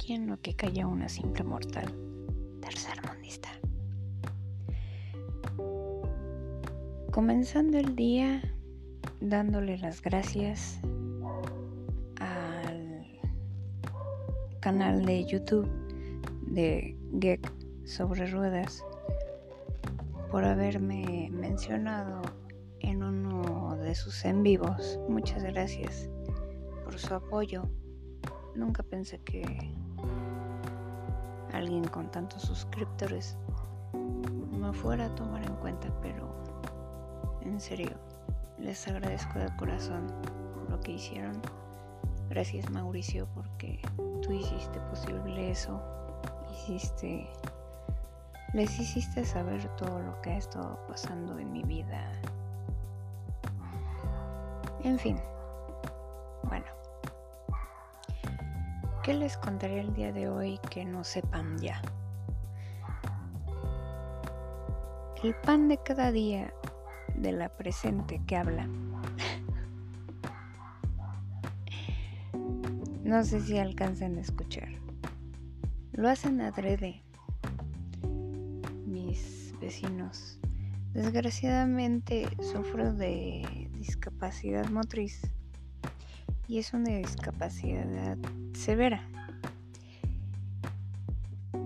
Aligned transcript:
aquí 0.00 0.14
en 0.14 0.28
lo 0.28 0.40
que 0.40 0.54
calla 0.54 0.86
una 0.86 1.10
simple 1.10 1.44
mortal 1.44 1.94
tercermundista. 2.62 3.50
Comenzando 7.12 7.76
el 7.76 7.94
día 7.96 8.40
dándole 9.20 9.76
las 9.76 10.00
gracias 10.00 10.80
al 12.18 13.04
canal 14.60 15.04
de 15.04 15.26
YouTube 15.26 15.68
de 16.46 16.96
Gek 17.20 17.52
sobre 17.84 18.26
ruedas 18.26 18.82
por 20.30 20.46
haberme 20.46 21.28
mencionado 21.30 22.22
en 22.78 23.02
uno 23.02 23.76
de 23.76 23.94
sus 23.94 24.24
en 24.24 24.42
vivos. 24.42 24.98
Muchas 25.10 25.44
gracias 25.44 26.08
por 26.84 26.98
su 26.98 27.12
apoyo. 27.12 27.68
Nunca 28.54 28.82
pensé 28.82 29.18
que 29.18 29.44
alguien 31.52 31.84
con 31.84 32.10
tantos 32.10 32.42
suscriptores 32.42 33.36
me 34.50 34.72
fuera 34.72 35.06
a 35.06 35.14
tomar 35.14 35.42
en 35.44 35.54
cuenta, 35.56 35.88
pero 36.02 36.28
en 37.42 37.60
serio, 37.60 37.90
les 38.58 38.86
agradezco 38.88 39.38
de 39.38 39.54
corazón 39.56 40.06
lo 40.68 40.78
que 40.80 40.92
hicieron. 40.92 41.40
Gracias 42.28 42.70
Mauricio 42.70 43.26
porque 43.34 43.80
tú 44.22 44.32
hiciste 44.32 44.78
posible 44.90 45.50
eso. 45.50 45.80
Hiciste 46.52 47.28
les 48.52 48.80
hiciste 48.80 49.24
saber 49.24 49.64
todo 49.76 50.00
lo 50.00 50.20
que 50.22 50.30
ha 50.30 50.38
estado 50.38 50.78
pasando 50.88 51.38
en 51.38 51.52
mi 51.52 51.62
vida. 51.62 52.12
En 54.82 54.98
fin. 54.98 55.20
Bueno. 56.44 56.79
¿Qué 59.10 59.16
les 59.16 59.36
contaré 59.36 59.80
el 59.80 59.92
día 59.92 60.12
de 60.12 60.28
hoy 60.28 60.60
que 60.70 60.84
no 60.84 61.02
sepan 61.02 61.58
ya? 61.58 61.82
El 65.24 65.34
pan 65.34 65.66
de 65.66 65.78
cada 65.78 66.12
día 66.12 66.54
de 67.16 67.32
la 67.32 67.48
presente 67.48 68.22
que 68.24 68.36
habla. 68.36 68.68
no 73.02 73.24
sé 73.24 73.40
si 73.40 73.58
alcanzan 73.58 74.16
a 74.16 74.20
escuchar. 74.20 74.68
Lo 75.90 76.08
hacen 76.08 76.40
adrede 76.40 77.02
mis 78.86 79.52
vecinos. 79.60 80.38
Desgraciadamente 80.92 82.28
sufro 82.40 82.94
de 82.94 83.68
discapacidad 83.72 84.68
motriz 84.68 85.20
y 86.50 86.58
es 86.58 86.74
una 86.74 86.96
discapacidad 86.96 88.18
severa. 88.54 89.06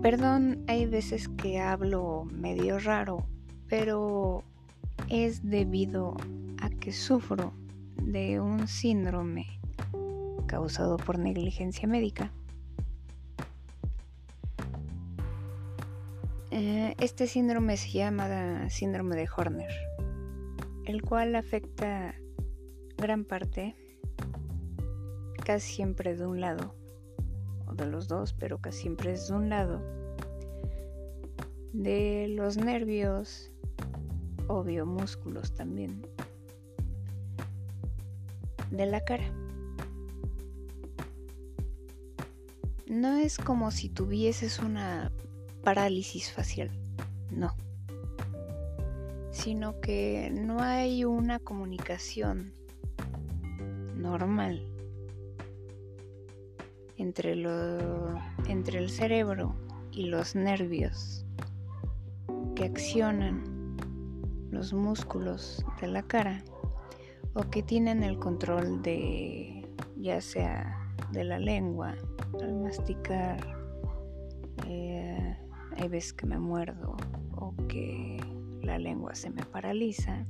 Perdón, 0.03 0.63
hay 0.67 0.85
veces 0.85 1.27
que 1.27 1.59
hablo 1.59 2.27
medio 2.31 2.77
raro, 2.77 3.25
pero 3.67 4.43
es 5.09 5.49
debido 5.49 6.15
a 6.61 6.69
que 6.69 6.93
sufro 6.93 7.51
de 7.99 8.39
un 8.39 8.67
síndrome 8.67 9.47
causado 10.45 10.97
por 10.97 11.17
negligencia 11.17 11.87
médica. 11.87 12.31
Eh, 16.51 16.93
este 16.99 17.25
síndrome 17.25 17.77
se 17.77 17.89
llama 17.89 18.69
síndrome 18.69 19.15
de 19.15 19.27
Horner, 19.35 19.73
el 20.85 21.01
cual 21.01 21.35
afecta 21.35 22.13
gran 22.97 23.25
parte, 23.25 23.75
casi 25.45 25.75
siempre 25.75 26.15
de 26.15 26.25
un 26.25 26.41
lado, 26.41 26.73
o 27.67 27.75
de 27.75 27.85
los 27.85 28.07
dos, 28.07 28.33
pero 28.33 28.57
casi 28.57 28.81
siempre 28.81 29.13
es 29.13 29.27
de 29.27 29.35
un 29.35 29.49
lado, 29.49 29.79
de 31.71 32.27
los 32.29 32.57
nervios, 32.57 33.51
obvio 34.47 34.87
músculos 34.87 35.53
también, 35.53 36.01
de 38.71 38.87
la 38.87 39.01
cara. 39.05 39.31
No 42.87 43.15
es 43.17 43.37
como 43.37 43.69
si 43.69 43.89
tuvieses 43.89 44.59
una 44.59 45.11
parálisis 45.63 46.31
facial, 46.31 46.71
no. 47.29 47.55
Sino 49.31 49.79
que 49.79 50.31
no 50.33 50.61
hay 50.61 51.03
una 51.03 51.39
comunicación 51.39 52.53
normal 53.95 54.74
entre, 56.97 57.33
entre 58.47 58.79
el 58.79 58.89
cerebro 58.89 59.55
y 59.91 60.07
los 60.07 60.35
nervios 60.35 61.25
que 62.55 62.65
accionan 62.65 63.77
los 64.51 64.73
músculos 64.73 65.65
de 65.81 65.87
la 65.87 66.03
cara 66.03 66.43
o 67.33 67.41
que 67.49 67.61
tienen 67.63 68.03
el 68.03 68.17
control 68.17 68.81
de 68.81 69.67
ya 69.97 70.21
sea 70.21 70.93
de 71.11 71.23
la 71.23 71.39
lengua 71.39 71.95
al 72.41 72.53
masticar 72.55 73.55
eh, 74.67 75.37
hay 75.77 75.87
veces 75.89 76.13
que 76.13 76.25
me 76.25 76.39
muerdo 76.39 76.95
o 77.35 77.53
que 77.67 78.17
la 78.61 78.79
lengua 78.79 79.13
se 79.15 79.29
me 79.29 79.43
paraliza. 79.43 80.25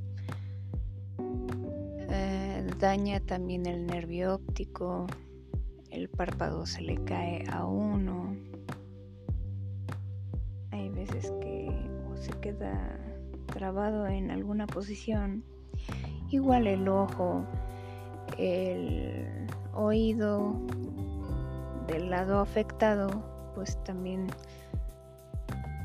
Eh, 2.09 2.67
daña 2.79 3.19
también 3.19 3.65
el 3.65 3.85
nervio 3.85 4.35
óptico, 4.35 5.07
el 5.95 6.09
párpado 6.09 6.65
se 6.65 6.81
le 6.81 6.97
cae 7.05 7.45
a 7.49 7.65
uno. 7.65 8.35
Hay 10.71 10.89
veces 10.89 11.31
que 11.39 11.71
se 12.15 12.31
queda 12.41 12.99
trabado 13.45 14.05
en 14.07 14.29
alguna 14.29 14.67
posición. 14.67 15.45
Igual 16.29 16.67
el 16.67 16.89
ojo, 16.89 17.45
el 18.37 19.47
oído 19.73 20.59
del 21.87 22.09
lado 22.09 22.39
afectado, 22.39 23.07
pues 23.55 23.81
también 23.85 24.27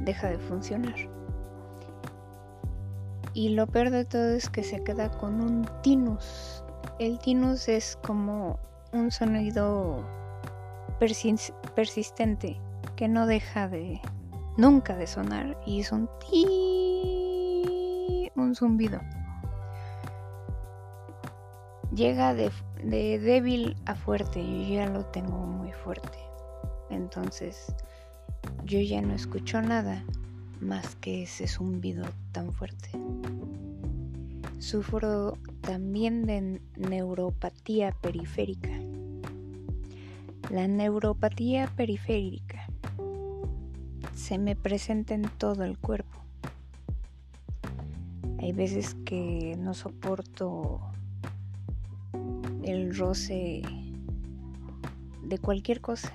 deja 0.01 0.29
de 0.29 0.39
funcionar. 0.39 0.97
Y 3.33 3.51
lo 3.51 3.69
peor 3.69 3.91
de 3.91 4.05
todo 4.05 4.31
es 4.31 4.51
que 4.51 4.65
se 4.65 4.83
queda 4.83 5.09
con 5.19 5.41
un 5.41 5.69
tinus. 5.83 6.65
El 6.99 7.21
tinus 7.21 7.69
es 7.69 7.97
como 8.03 8.59
un 8.93 9.11
sonido 9.11 10.05
persistente 11.75 12.61
que 12.97 13.09
no 13.09 13.27
deja 13.27 13.69
de 13.69 14.01
nunca 14.57 14.97
de 14.97 15.07
sonar 15.07 15.59
y 15.67 15.81
es 15.81 15.93
un 15.93 16.09
ti 16.19 16.71
un 18.37 18.55
zumbido. 18.55 19.01
Llega 21.95 22.35
de, 22.35 22.51
de 22.85 23.19
débil 23.19 23.77
a 23.87 23.95
fuerte, 23.95 24.43
yo 24.43 24.75
ya 24.75 24.87
lo 24.87 25.05
tengo 25.07 25.39
muy 25.39 25.73
fuerte. 25.73 26.19
Entonces, 26.89 27.75
yo 28.65 28.81
ya 28.81 29.03
no 29.03 29.15
escucho 29.15 29.61
nada 29.61 30.05
más 30.61 30.95
que 30.97 31.25
ese 31.25 31.49
zumbido 31.49 32.05
tan 32.33 32.53
fuerte. 32.53 32.91
Sufro 34.61 35.37
también 35.61 36.27
de 36.27 36.61
neuropatía 36.77 37.91
periférica. 38.01 38.71
La 40.51 40.69
neuropatía 40.69 41.67
periférica 41.77 42.69
se 44.15 44.39
me 44.39 44.55
presenta 44.55 45.15
en 45.15 45.23
todo 45.23 45.65
el 45.65 45.77
cuerpo. 45.77 46.21
Hay 48.39 48.53
veces 48.53 48.95
que 49.05 49.57
no 49.59 49.75
soporto 49.75 50.81
el 52.63 52.97
roce 52.97 53.63
de 55.25 55.39
cualquier 55.39 55.81
cosa 55.81 56.13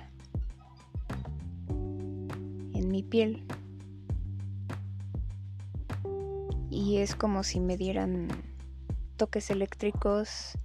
mi 2.96 3.02
piel. 3.02 3.42
Y 6.86 6.98
es 6.98 7.16
como 7.16 7.42
si 7.42 7.58
me 7.58 7.76
dieran 7.76 8.28
toques 9.16 9.50
eléctricos 9.50 10.56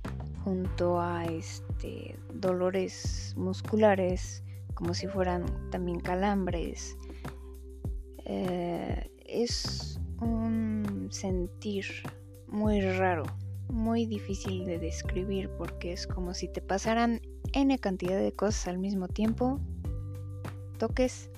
junto 0.43 1.01
a 1.01 1.25
este 1.25 2.15
dolores 2.35 3.33
musculares, 3.37 4.43
como 4.75 4.93
si 4.93 5.07
fueran 5.07 5.47
también 5.71 5.99
calambres. 5.99 6.95
Eh, 8.25 9.09
es 9.25 9.99
un 10.19 11.07
sentir 11.09 11.85
muy 12.47 12.81
raro, 12.81 13.23
muy 13.69 14.05
difícil 14.05 14.63
de 14.65 14.77
describir 14.77 15.49
porque 15.57 15.91
es 15.91 16.05
como 16.05 16.35
si 16.35 16.47
te 16.47 16.61
pasaran 16.61 17.19
n 17.53 17.79
cantidad 17.79 18.19
de 18.19 18.31
cosas 18.31 18.67
al 18.67 18.77
mismo 18.77 19.07
tiempo, 19.07 19.59
toques. 20.77 21.31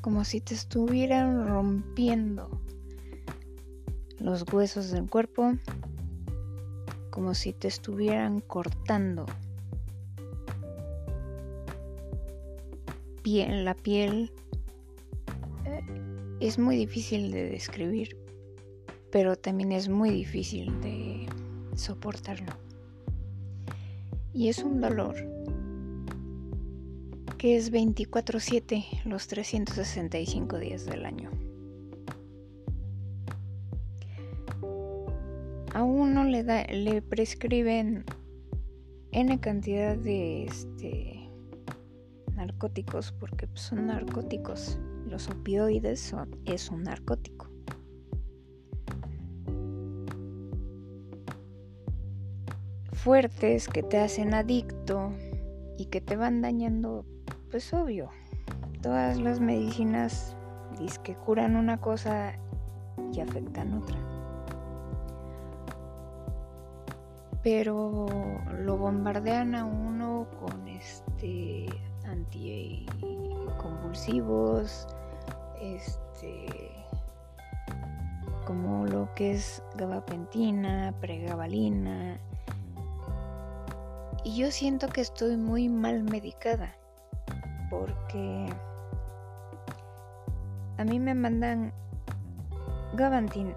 Como 0.00 0.24
si 0.24 0.40
te 0.40 0.54
estuvieran 0.54 1.46
rompiendo 1.46 2.63
los 4.24 4.44
huesos 4.52 4.90
del 4.90 5.08
cuerpo, 5.08 5.52
como 7.10 7.34
si 7.34 7.52
te 7.52 7.68
estuvieran 7.68 8.40
cortando 8.40 9.26
la 13.24 13.74
piel 13.74 14.30
eh, 15.64 15.80
es 16.40 16.58
muy 16.58 16.76
difícil 16.76 17.30
de 17.30 17.48
describir, 17.48 18.16
pero 19.10 19.36
también 19.36 19.72
es 19.72 19.88
muy 19.88 20.10
difícil 20.10 20.80
de 20.82 21.26
soportarlo. 21.74 22.52
Y 24.32 24.48
es 24.48 24.58
un 24.58 24.80
dolor 24.80 25.14
que 27.38 27.56
es 27.56 27.72
24/7 27.72 28.84
los 29.04 29.26
365 29.26 30.58
días 30.58 30.84
del 30.86 31.06
año. 31.06 31.30
A 35.74 35.82
uno 35.82 36.22
le, 36.22 37.02
prescriben 37.02 38.04
N 39.10 39.40
cantidad 39.40 39.96
de 39.96 40.44
este, 40.44 41.28
narcóticos 42.36 43.10
porque 43.10 43.48
son 43.54 43.88
narcóticos. 43.88 44.78
Los 45.08 45.28
opioides 45.28 45.98
son, 45.98 46.30
es 46.44 46.70
un 46.70 46.84
narcótico. 46.84 47.50
Fuertes 52.92 53.68
que 53.68 53.82
te 53.82 53.98
hacen 53.98 54.32
adicto 54.32 55.10
y 55.76 55.86
que 55.86 56.00
te 56.00 56.14
van 56.14 56.40
dañando 56.40 57.04
pues 57.50 57.74
obvio, 57.74 58.10
todas 58.80 59.20
las 59.20 59.40
medicinas 59.40 60.36
que 61.02 61.14
curan 61.14 61.56
una 61.56 61.80
cosa 61.80 62.38
y 63.12 63.20
afectan 63.20 63.74
otra. 63.74 64.13
Pero 67.44 68.06
lo 68.58 68.76
bombardean 68.78 69.54
a 69.54 69.66
uno 69.66 70.26
con 70.40 70.66
este 70.66 71.66
anticonvulsivos, 72.06 74.88
este 75.60 76.46
como 78.46 78.86
lo 78.86 79.14
que 79.14 79.32
es 79.32 79.62
gabapentina, 79.76 80.94
pregabalina. 81.00 82.18
Y 84.24 84.36
yo 84.36 84.50
siento 84.50 84.88
que 84.88 85.02
estoy 85.02 85.36
muy 85.36 85.68
mal 85.68 86.02
medicada 86.02 86.74
porque 87.68 88.46
a 90.78 90.84
mí 90.84 90.98
me 90.98 91.14
mandan 91.14 91.74
gabantin, 92.94 93.54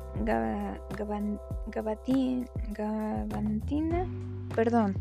gabatin, 1.74 2.48
gabantina, 2.74 4.06
perdón, 4.56 4.96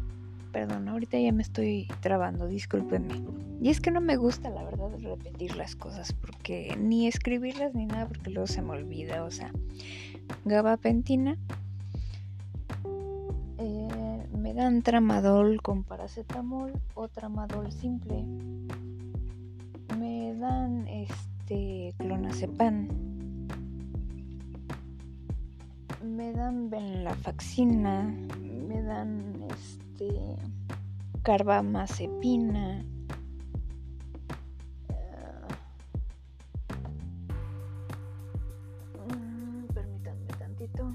perdón, 0.53 0.88
ahorita 0.88 1.19
ya 1.19 1.33
me 1.33 1.43
estoy 1.43 1.88
trabando, 2.00 2.47
discúlpenme. 2.47 3.23
Y 3.61 3.71
es 3.71 3.81
que 3.81 3.91
no 3.91 4.00
me 4.00 4.17
gusta, 4.17 4.50
la 4.50 4.62
verdad, 4.65 4.91
repetir 5.00 5.56
las 5.56 5.75
cosas, 5.77 6.12
porque 6.12 6.77
ni 6.79 7.06
escribirlas 7.06 7.75
ni 7.75 7.87
nada, 7.87 8.06
porque 8.06 8.31
luego 8.31 8.47
se 8.47 8.62
me 8.62 8.73
olvida, 8.73 9.25
o 9.25 9.31
sea, 9.31 9.50
gabapentina. 10.44 11.38
Eh, 13.59 14.27
me 14.37 14.53
dan 14.53 14.83
tramadol 14.83 15.62
con 15.62 15.83
paracetamol 15.83 16.73
o 16.94 17.09
tramadol 17.09 17.73
simple 17.73 18.23
me 19.99 20.35
dan 20.35 20.87
este 20.88 21.94
clonazepam 21.97 23.15
me 26.06 26.32
dan 26.32 26.70
venlafaxina 26.70 28.14
me 28.38 28.79
dan 28.82 29.43
este 29.50 30.38
carbamazepina 31.23 32.85
uh, 39.06 39.67
permítanme 39.75 40.31
tantito. 40.38 40.94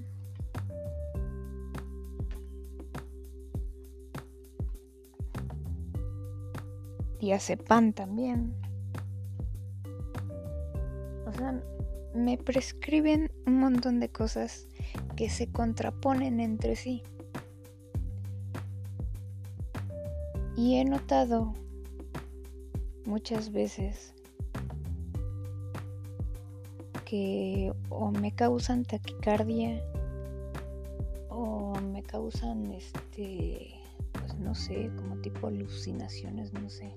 Diazepam 7.19 7.94
también. 7.94 8.56
O 11.28 11.34
sea, 11.34 11.62
me 12.16 12.38
prescriben 12.38 13.31
un 13.46 13.60
montón 13.60 14.00
de 14.00 14.10
cosas 14.10 14.68
que 15.21 15.29
se 15.29 15.45
contraponen 15.45 16.39
entre 16.39 16.75
sí. 16.75 17.03
Y 20.57 20.77
he 20.77 20.83
notado 20.83 21.53
muchas 23.06 23.51
veces 23.51 24.15
que 27.06 27.71
o 27.89 28.09
me 28.09 28.33
causan 28.33 28.83
taquicardia 28.83 29.83
o 31.29 31.75
me 31.94 32.01
causan 32.01 32.71
este 32.71 33.75
pues 34.13 34.39
no 34.39 34.56
sé, 34.56 34.89
como 34.95 35.18
tipo 35.18 35.45
alucinaciones, 35.45 36.51
no 36.51 36.68
sé. 36.68 36.95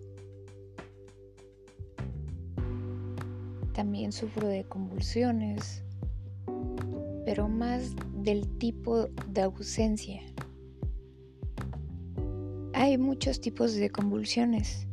También 3.74 4.12
sufro 4.12 4.48
de 4.48 4.64
convulsiones, 4.64 5.84
pero 7.26 7.48
más 7.48 7.94
del 8.24 8.48
tipo 8.56 9.08
de 9.28 9.42
ausencia. 9.42 10.22
Hay 12.72 12.96
muchos 12.96 13.40
tipos 13.40 13.74
de 13.74 13.90
convulsiones. 13.90 14.86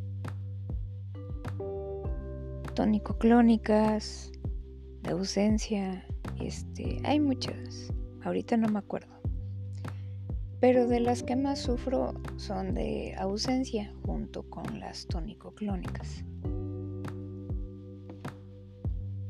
Tónico-clónicas, 2.75 4.33
de 5.03 5.11
ausencia, 5.11 6.05
este, 6.41 6.99
hay 7.05 7.21
muchas. 7.21 7.93
Ahorita 8.23 8.57
no 8.57 8.67
me 8.67 8.79
acuerdo. 8.79 9.13
Pero 10.59 10.87
de 10.87 10.99
las 10.99 11.23
que 11.23 11.37
más 11.37 11.59
sufro 11.59 12.13
son 12.35 12.73
de 12.73 13.15
ausencia 13.17 13.93
junto 14.05 14.43
con 14.43 14.79
las 14.79 15.07
tónico-clónicas. 15.07 16.25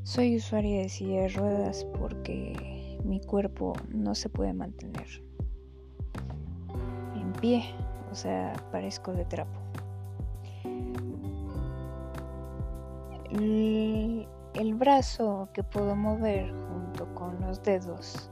Soy 0.03 0.37
usuaria 0.37 0.81
de 0.81 0.89
silla 0.89 1.21
de 1.21 1.29
ruedas 1.29 1.85
porque 1.97 2.80
mi 3.11 3.19
cuerpo 3.19 3.73
no 3.89 4.15
se 4.15 4.29
puede 4.29 4.53
mantener 4.53 5.05
en 7.13 7.33
pie, 7.41 7.61
o 8.09 8.15
sea, 8.15 8.53
parezco 8.71 9.11
de 9.11 9.25
trapo. 9.25 9.59
El, 13.33 14.25
brazo 14.75 15.49
que 15.53 15.61
puedo 15.61 15.93
mover 15.93 16.53
junto 16.69 17.13
con 17.13 17.41
los 17.41 17.61
dedos 17.61 18.31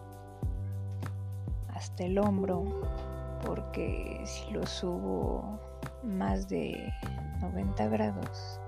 hasta 1.74 2.06
el 2.06 2.18
hombro, 2.18 2.64
porque 3.46 4.22
si 4.24 4.50
lo 4.52 4.66
subo 4.66 5.60
más 6.04 6.48
de 6.48 6.90
90 7.42 7.88
grados 7.90 8.62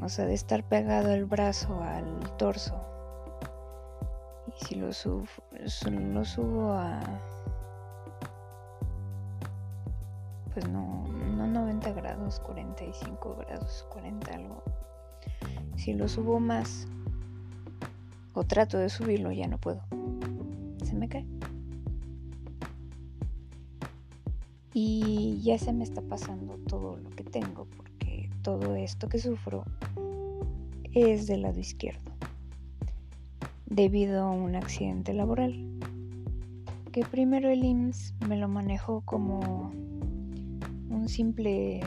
o 0.00 0.08
sea, 0.08 0.26
de 0.26 0.34
estar 0.34 0.62
pegado 0.62 1.12
el 1.12 1.24
brazo 1.24 1.82
al 1.82 2.36
torso. 2.36 2.87
Y 4.60 4.64
si 4.64 4.74
lo 4.74 4.92
subo, 4.92 5.24
lo 5.90 6.24
subo 6.24 6.72
a... 6.72 7.00
Pues 10.52 10.68
no, 10.68 11.06
no 11.08 11.46
90 11.46 11.92
grados, 11.92 12.40
45 12.40 13.36
grados, 13.36 13.86
40 13.90 14.34
algo. 14.34 14.62
Si 15.76 15.94
lo 15.94 16.08
subo 16.08 16.40
más 16.40 16.88
o 18.34 18.44
trato 18.44 18.78
de 18.78 18.88
subirlo, 18.88 19.30
ya 19.32 19.46
no 19.46 19.58
puedo. 19.58 19.80
Se 20.84 20.94
me 20.94 21.08
cae. 21.08 21.24
Y 24.74 25.40
ya 25.42 25.58
se 25.58 25.72
me 25.72 25.84
está 25.84 26.02
pasando 26.02 26.56
todo 26.68 26.96
lo 26.98 27.10
que 27.10 27.24
tengo 27.24 27.66
porque 27.76 28.30
todo 28.42 28.76
esto 28.76 29.08
que 29.08 29.18
sufro 29.18 29.64
es 30.92 31.26
del 31.26 31.42
lado 31.42 31.58
izquierdo, 31.58 32.07
debido 33.70 34.24
a 34.24 34.30
un 34.30 34.54
accidente 34.54 35.12
laboral, 35.12 35.54
que 36.92 37.04
primero 37.04 37.48
el 37.48 37.64
IMSS 37.64 38.14
me 38.28 38.36
lo 38.36 38.48
manejó 38.48 39.02
como 39.02 39.70
un 40.90 41.08
simple 41.08 41.80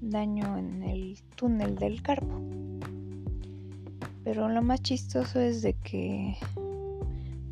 daño 0.00 0.56
en 0.58 0.82
el 0.82 1.18
túnel 1.36 1.76
del 1.76 2.02
carpo. 2.02 2.40
Pero 4.24 4.48
lo 4.48 4.62
más 4.62 4.82
chistoso 4.82 5.40
es 5.40 5.62
de 5.62 5.72
que 5.74 6.36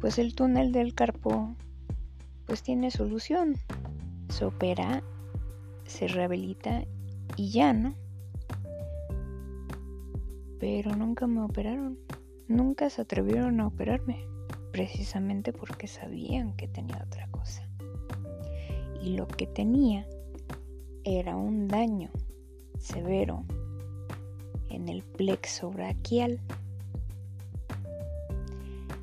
pues 0.01 0.19
el 0.19 0.35
túnel 0.35 0.73
del 0.73 0.95
carpo 0.95 1.55
pues 2.47 2.63
tiene 2.63 2.91
solución. 2.91 3.55
Se 4.29 4.45
opera, 4.45 5.03
se 5.85 6.09
rehabilita 6.09 6.85
y 7.37 7.51
ya, 7.51 7.73
¿no? 7.73 7.95
pero 10.59 10.97
nunca 10.97 11.27
me 11.27 11.43
operaron. 11.43 11.99
Nunca 12.49 12.91
se 12.91 13.03
atrevieron 13.03 13.61
a 13.61 13.67
operarme, 13.67 14.25
precisamente 14.71 15.53
porque 15.53 15.89
sabían 15.89 16.55
que 16.57 16.69
tenía 16.69 17.03
otra 17.05 17.29
cosa. 17.29 17.69
Y 19.03 19.17
lo 19.17 19.27
que 19.27 19.47
tenía 19.47 20.07
era 21.03 21.37
un 21.37 21.67
daño 21.67 22.11
severo 22.79 23.45
en 24.69 24.89
el 24.89 25.03
plexo 25.03 25.71
braquial. 25.71 26.41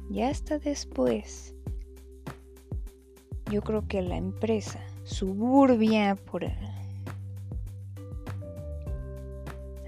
Ya 0.10 0.30
hasta 0.30 0.60
después, 0.60 1.54
yo 3.52 3.62
creo 3.62 3.88
que 3.88 4.02
la 4.02 4.18
empresa 4.18 4.80
Suburbia 5.04 6.16
por 6.16 6.46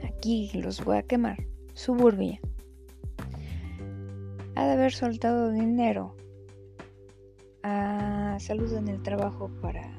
aquí 0.03 0.51
los 0.53 0.83
voy 0.83 0.97
a 0.97 1.03
quemar. 1.03 1.45
Suburbia 1.73 2.39
de 4.65 4.73
haber 4.73 4.93
soltado 4.93 5.51
dinero 5.51 6.15
a 7.63 8.37
salud 8.39 8.73
en 8.73 8.87
el 8.87 9.01
trabajo 9.01 9.49
para 9.61 9.97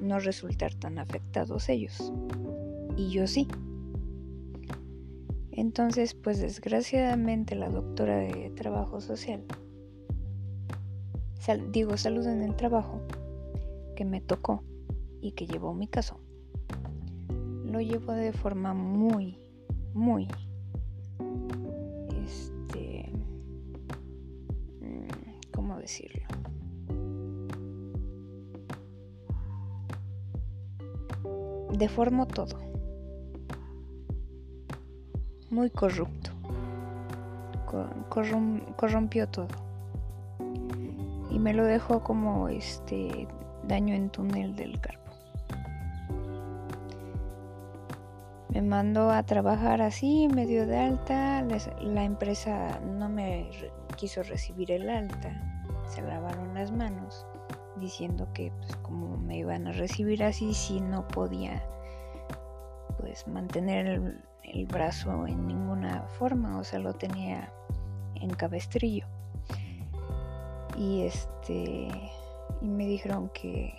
no 0.00 0.18
resultar 0.18 0.74
tan 0.74 0.98
afectados 0.98 1.68
ellos. 1.68 2.12
Y 2.96 3.10
yo 3.10 3.26
sí. 3.26 3.48
Entonces, 5.52 6.14
pues 6.14 6.40
desgraciadamente 6.40 7.54
la 7.54 7.70
doctora 7.70 8.18
de 8.18 8.50
trabajo 8.50 9.00
social, 9.00 9.42
digo 11.70 11.96
salud 11.96 12.26
en 12.26 12.42
el 12.42 12.54
trabajo, 12.56 13.00
que 13.94 14.04
me 14.04 14.20
tocó 14.20 14.62
y 15.20 15.32
que 15.32 15.46
llevó 15.46 15.72
mi 15.72 15.88
caso, 15.88 16.20
lo 17.64 17.80
llevó 17.80 18.12
de 18.12 18.32
forma 18.32 18.74
muy, 18.74 19.38
muy, 19.94 20.28
decirlo? 25.86 26.26
Deformó 31.72 32.26
todo 32.26 32.66
muy 35.50 35.70
corrupto. 35.70 36.30
corrompió 38.76 39.26
todo. 39.28 39.48
Y 41.30 41.38
me 41.38 41.54
lo 41.54 41.64
dejó 41.64 42.02
como 42.02 42.48
este 42.48 43.26
daño 43.66 43.94
en 43.94 44.10
túnel 44.10 44.54
del 44.54 44.80
carpo. 44.80 45.12
Me 48.50 48.62
mandó 48.62 49.10
a 49.10 49.22
trabajar 49.22 49.82
así, 49.82 50.28
medio 50.28 50.66
de 50.66 50.78
alta. 50.78 51.42
la 51.80 52.04
empresa 52.04 52.78
no 52.80 53.08
me 53.08 53.50
quiso 53.96 54.22
recibir 54.22 54.70
el 54.72 54.88
alta. 54.88 55.55
Se 55.88 56.02
lavaron 56.02 56.54
las 56.54 56.72
manos 56.72 57.26
diciendo 57.76 58.28
que 58.32 58.52
pues 58.58 58.76
como 58.76 59.16
me 59.16 59.38
iban 59.38 59.66
a 59.66 59.72
recibir 59.72 60.24
así 60.24 60.54
si 60.54 60.80
no 60.80 61.06
podía 61.08 61.62
pues 62.98 63.26
mantener 63.28 63.86
el, 63.86 64.20
el 64.42 64.66
brazo 64.66 65.26
en 65.26 65.46
ninguna 65.46 66.02
forma, 66.18 66.58
o 66.58 66.64
sea, 66.64 66.78
lo 66.78 66.94
tenía 66.94 67.52
en 68.14 68.30
cabestrillo. 68.30 69.06
Y 70.78 71.02
este 71.02 71.88
y 72.60 72.68
me 72.68 72.86
dijeron 72.86 73.30
que 73.34 73.74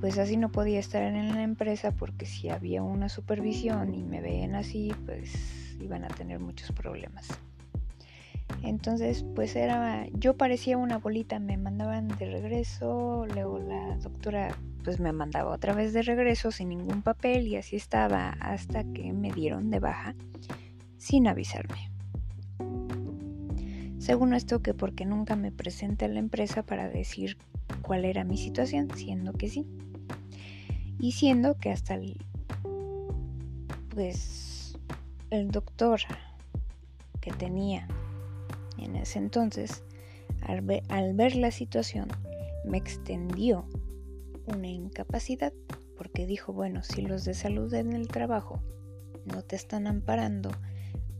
pues 0.00 0.18
así 0.18 0.36
no 0.36 0.52
podía 0.52 0.78
estar 0.78 1.02
en 1.02 1.34
la 1.34 1.42
empresa 1.42 1.90
porque 1.92 2.26
si 2.26 2.50
había 2.50 2.82
una 2.82 3.08
supervisión 3.08 3.94
y 3.94 4.04
me 4.04 4.20
veían 4.20 4.54
así, 4.54 4.92
pues 5.06 5.76
iban 5.80 6.04
a 6.04 6.08
tener 6.08 6.38
muchos 6.38 6.70
problemas. 6.72 7.28
Entonces, 8.62 9.24
pues 9.34 9.54
era, 9.56 10.06
yo 10.12 10.36
parecía 10.36 10.76
una 10.76 10.98
bolita, 10.98 11.38
me 11.38 11.56
mandaban 11.56 12.08
de 12.08 12.26
regreso, 12.26 13.26
luego 13.32 13.58
la 13.58 13.96
doctora 13.98 14.56
pues 14.82 15.00
me 15.00 15.12
mandaba 15.12 15.50
otra 15.52 15.72
vez 15.72 15.92
de 15.92 16.02
regreso 16.02 16.52
sin 16.52 16.68
ningún 16.68 17.02
papel 17.02 17.48
y 17.48 17.56
así 17.56 17.76
estaba 17.76 18.30
hasta 18.40 18.84
que 18.84 19.12
me 19.12 19.32
dieron 19.32 19.70
de 19.70 19.80
baja 19.80 20.14
sin 20.96 21.26
avisarme. 21.26 21.90
Según 23.98 24.34
esto 24.34 24.62
que 24.62 24.74
porque 24.74 25.04
nunca 25.04 25.34
me 25.34 25.50
presenté 25.50 26.04
a 26.04 26.08
la 26.08 26.20
empresa 26.20 26.62
para 26.62 26.88
decir 26.88 27.36
cuál 27.82 28.04
era 28.04 28.22
mi 28.22 28.36
situación, 28.36 28.88
siendo 28.94 29.32
que 29.32 29.48
sí. 29.48 29.66
Y 31.00 31.12
siendo 31.12 31.56
que 31.58 31.70
hasta 31.70 31.94
el 31.94 32.16
pues 33.90 34.78
el 35.30 35.50
doctor 35.50 36.00
que 37.20 37.32
tenía 37.32 37.88
en 38.78 38.96
ese 38.96 39.18
entonces, 39.18 39.82
al 40.40 40.62
ver 40.62 41.36
la 41.36 41.50
situación, 41.50 42.08
me 42.64 42.78
extendió 42.78 43.66
una 44.46 44.68
incapacidad 44.68 45.52
porque 45.96 46.26
dijo, 46.26 46.52
bueno, 46.52 46.82
si 46.82 47.02
los 47.02 47.24
de 47.24 47.34
salud 47.34 47.72
en 47.74 47.92
el 47.92 48.08
trabajo 48.08 48.60
no 49.24 49.42
te 49.42 49.56
están 49.56 49.86
amparando, 49.86 50.50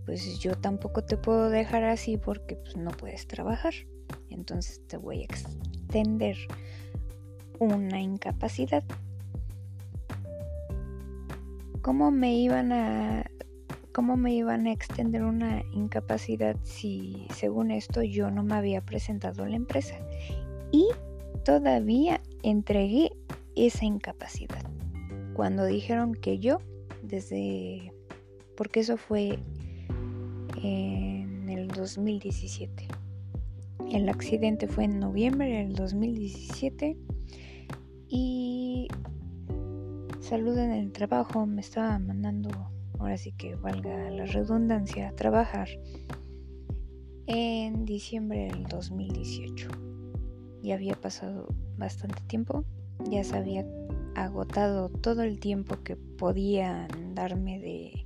pues 0.04 0.38
yo 0.38 0.56
tampoco 0.56 1.02
te 1.02 1.16
puedo 1.16 1.50
dejar 1.50 1.84
así 1.84 2.16
porque 2.16 2.56
pues, 2.56 2.76
no 2.76 2.90
puedes 2.90 3.26
trabajar. 3.26 3.74
Entonces 4.30 4.80
te 4.86 4.96
voy 4.96 5.22
a 5.22 5.24
extender 5.24 6.36
una 7.58 8.00
incapacidad. 8.00 8.84
¿Cómo 11.82 12.10
me 12.10 12.34
iban 12.36 12.72
a 12.72 13.30
cómo 13.96 14.18
me 14.18 14.34
iban 14.34 14.66
a 14.66 14.72
extender 14.72 15.22
una 15.22 15.62
incapacidad 15.72 16.54
si 16.64 17.26
según 17.34 17.70
esto 17.70 18.02
yo 18.02 18.30
no 18.30 18.42
me 18.42 18.54
había 18.54 18.82
presentado 18.82 19.42
a 19.42 19.48
la 19.48 19.56
empresa? 19.56 19.94
Y 20.70 20.86
todavía 21.46 22.20
entregué 22.42 23.12
esa 23.54 23.86
incapacidad. 23.86 24.70
Cuando 25.32 25.64
dijeron 25.64 26.14
que 26.14 26.38
yo, 26.38 26.58
desde, 27.02 27.94
porque 28.54 28.80
eso 28.80 28.98
fue 28.98 29.38
en 30.62 31.48
el 31.48 31.68
2017. 31.68 32.88
El 33.90 34.10
accidente 34.10 34.68
fue 34.68 34.84
en 34.84 35.00
noviembre 35.00 35.56
del 35.56 35.74
2017 35.74 36.98
y 38.08 38.88
salud 40.20 40.58
en 40.58 40.72
el 40.72 40.92
trabajo 40.92 41.46
me 41.46 41.62
estaba 41.62 41.98
mandando, 41.98 42.75
ahora 43.06 43.18
sí 43.18 43.32
que 43.32 43.54
valga 43.54 44.10
la 44.10 44.26
redundancia, 44.26 45.14
trabajar 45.14 45.68
en 47.26 47.84
diciembre 47.84 48.48
del 48.52 48.64
2018 48.64 49.68
ya 50.66 50.74
había 50.74 50.94
pasado 50.94 51.46
bastante 51.78 52.20
tiempo, 52.26 52.64
ya 53.08 53.22
se 53.22 53.36
había 53.36 53.64
agotado 54.16 54.88
todo 54.88 55.22
el 55.22 55.38
tiempo 55.38 55.76
que 55.84 55.94
podían 55.94 56.88
darme 57.14 57.60
de 57.60 58.04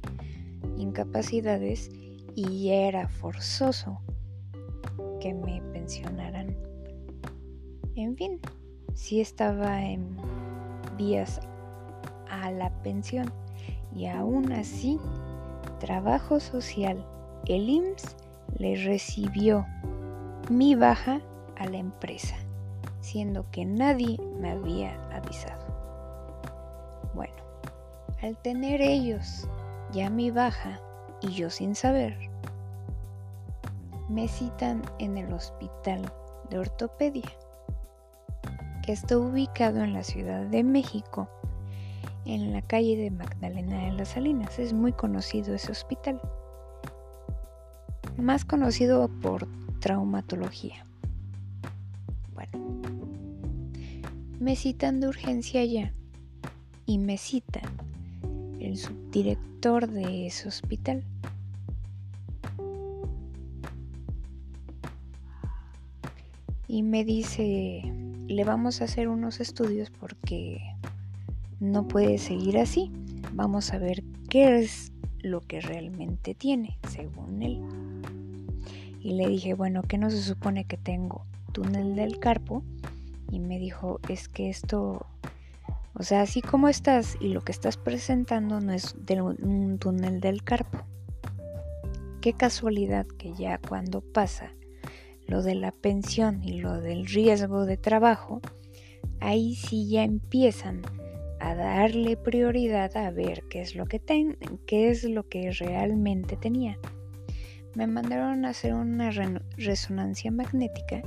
incapacidades 0.76 1.90
y 2.35 2.66
ya 2.66 2.75
era 2.75 3.09
forzoso 3.09 4.02
que 5.21 5.33
me 5.33 5.62
pensionaran. 5.73 6.54
En 7.95 8.14
fin, 8.14 8.38
sí 8.92 9.23
estaba 9.23 9.83
en 9.83 10.19
vías 10.99 11.40
a 12.28 12.50
la 12.50 12.71
pensión 12.83 13.33
y 13.94 14.06
aún 14.06 14.52
así, 14.52 14.99
Trabajo 15.78 16.40
Social, 16.40 17.04
el 17.47 17.68
IMSS, 17.68 18.16
le 18.59 18.76
recibió 18.85 19.66
mi 20.49 20.75
baja 20.75 21.20
a 21.56 21.66
la 21.66 21.78
empresa 21.78 22.37
siendo 23.00 23.50
que 23.50 23.64
nadie 23.64 24.18
me 24.38 24.50
había 24.50 24.94
avisado. 25.11 25.64
Bueno, 27.14 27.35
al 28.23 28.37
tener 28.37 28.80
ellos 28.80 29.49
ya 29.92 30.11
mi 30.11 30.30
baja 30.30 30.80
y 31.20 31.32
yo 31.32 31.50
sin 31.50 31.75
saber, 31.75 32.16
me 34.09 34.28
citan 34.28 34.82
en 34.99 35.18
el 35.18 35.32
hospital 35.32 36.12
de 36.50 36.59
ortopedia, 36.59 37.30
que 38.85 38.92
está 38.92 39.18
ubicado 39.18 39.80
en 39.80 39.92
la 39.92 40.02
Ciudad 40.02 40.47
de 40.47 40.64
México, 40.64 41.28
en 42.24 42.52
la 42.52 42.62
calle 42.62 42.96
de 42.96 43.10
Magdalena 43.10 43.86
de 43.86 43.92
las 43.92 44.08
Salinas. 44.08 44.58
Es 44.58 44.72
muy 44.72 44.92
conocido 44.92 45.54
ese 45.54 45.72
hospital, 45.72 46.20
más 48.16 48.44
conocido 48.44 49.08
por 49.20 49.48
traumatología. 49.80 50.84
me 54.40 54.56
citan 54.56 55.00
de 55.00 55.08
urgencia 55.08 55.62
ya 55.66 55.92
y 56.86 56.96
me 56.96 57.18
cita 57.18 57.60
el 58.58 58.78
subdirector 58.78 59.86
de 59.86 60.26
ese 60.26 60.48
hospital. 60.48 61.04
Y 66.66 66.82
me 66.82 67.04
dice, 67.04 67.82
le 68.28 68.44
vamos 68.44 68.80
a 68.80 68.84
hacer 68.84 69.08
unos 69.08 69.40
estudios 69.40 69.90
porque 69.90 70.69
no 71.60 71.86
puede 71.86 72.18
seguir 72.18 72.58
así. 72.58 72.90
Vamos 73.32 73.72
a 73.72 73.78
ver 73.78 74.02
qué 74.28 74.58
es 74.58 74.92
lo 75.20 75.40
que 75.42 75.60
realmente 75.60 76.34
tiene, 76.34 76.78
según 76.88 77.42
él. 77.42 77.60
Y 79.00 79.12
le 79.12 79.28
dije, 79.28 79.54
bueno, 79.54 79.82
¿qué 79.82 79.98
no 79.98 80.10
se 80.10 80.22
supone 80.22 80.64
que 80.64 80.76
tengo? 80.76 81.24
Túnel 81.52 81.94
del 81.94 82.18
carpo 82.18 82.62
y 83.30 83.38
me 83.38 83.58
dijo, 83.58 84.00
es 84.08 84.28
que 84.28 84.48
esto, 84.48 85.06
O 85.94 86.02
sea, 86.02 86.22
así 86.22 86.42
como 86.42 86.68
estás 86.68 87.16
y 87.20 87.28
lo 87.28 87.42
que 87.42 87.52
estás 87.52 87.76
presentando 87.76 88.60
no 88.60 88.72
es 88.72 88.94
un 89.42 89.78
túnel 89.78 90.20
del 90.20 90.42
carpo. 90.42 90.78
Qué 92.20 92.32
casualidad 92.32 93.06
que 93.06 93.32
ya 93.34 93.58
cuando 93.58 94.00
pasa 94.00 94.52
lo 95.26 95.42
de 95.42 95.54
la 95.54 95.72
pensión 95.72 96.42
y 96.42 96.60
lo 96.60 96.80
del 96.80 97.06
riesgo 97.06 97.64
de 97.64 97.76
trabajo, 97.76 98.40
ahí 99.20 99.54
sí 99.54 99.88
ya 99.88 100.02
empiezan 100.02 100.82
a 101.40 101.54
darle 101.54 102.16
prioridad 102.16 102.97
a 102.97 103.11
ver 103.11 103.42
qué 103.49 103.61
es 103.61 103.75
lo 103.75 103.87
que 103.87 103.99
ten, 103.99 104.37
qué 104.66 104.90
es 104.90 105.04
lo 105.04 105.28
que 105.28 105.50
realmente 105.52 106.37
tenía. 106.37 106.78
Me 107.75 107.87
mandaron 107.87 108.44
a 108.44 108.50
hacer 108.50 108.75
una 108.75 109.11
resonancia 109.56 110.30
magnética 110.30 111.02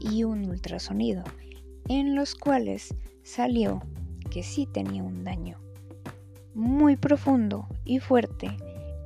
y 0.00 0.24
un 0.24 0.48
ultrasonido, 0.48 1.24
en 1.88 2.14
los 2.14 2.34
cuales 2.34 2.94
salió 3.22 3.82
que 4.30 4.42
sí 4.42 4.66
tenía 4.66 5.02
un 5.02 5.24
daño 5.24 5.58
muy 6.54 6.96
profundo 6.96 7.66
y 7.84 7.98
fuerte 7.98 8.50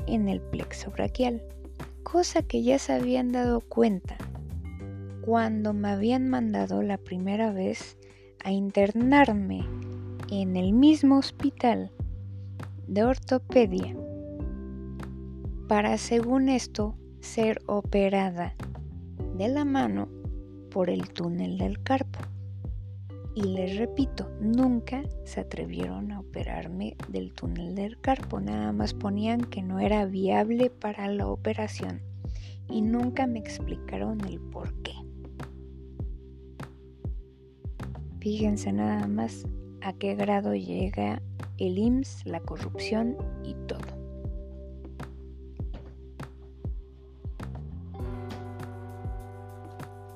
en 0.07 0.29
el 0.29 0.41
plexo 0.41 0.91
braquial, 0.91 1.43
cosa 2.03 2.43
que 2.43 2.63
ya 2.63 2.79
se 2.79 2.93
habían 2.93 3.33
dado 3.33 3.61
cuenta 3.61 4.17
cuando 5.25 5.73
me 5.73 5.89
habían 5.89 6.29
mandado 6.29 6.83
la 6.83 6.99
primera 6.99 7.53
vez 7.53 7.97
a 8.45 8.53
internarme 8.53 9.65
en 10.31 10.57
el 10.57 10.73
mismo 10.73 11.19
hospital 11.19 11.91
de 12.89 13.05
ortopedia 13.05 13.97
para, 15.69 15.99
según 15.99 16.49
esto, 16.49 16.97
ser 17.21 17.61
operada 17.67 18.55
de 19.37 19.49
la 19.49 19.65
mano 19.65 20.09
por 20.71 20.91
el 20.91 21.09
túnel 21.11 21.59
del 21.59 21.83
carpo. 21.83 22.21
Y 23.35 23.43
les 23.43 23.77
repito, 23.77 24.31
nunca 24.41 25.03
se 25.25 25.41
atrevieron 25.41 26.11
a 26.11 26.21
operarme 26.21 26.97
del 27.09 27.33
túnel 27.33 27.75
del 27.75 28.01
carpo, 28.01 28.41
nada 28.41 28.73
más 28.73 28.95
ponían 28.95 29.43
que 29.43 29.63
no 29.63 29.79
era 29.79 30.07
viable 30.07 30.71
para 30.71 31.09
la 31.09 31.27
operación 31.27 32.01
y 32.69 32.81
nunca 32.81 33.27
me 33.27 33.39
explicaron 33.39 34.21
el 34.23 34.41
por 34.41 34.73
qué. 34.83 34.93
Fíjense 38.21 38.73
nada 38.73 39.07
más 39.07 39.47
a 39.87 39.93
qué 39.93 40.17
grado 40.17 40.53
llega 40.53 41.23
el 41.59 41.79
IMSS, 41.79 42.27
la 42.27 42.41
corrupción 42.41 43.17
y 43.45 43.55
todo. 43.69 43.87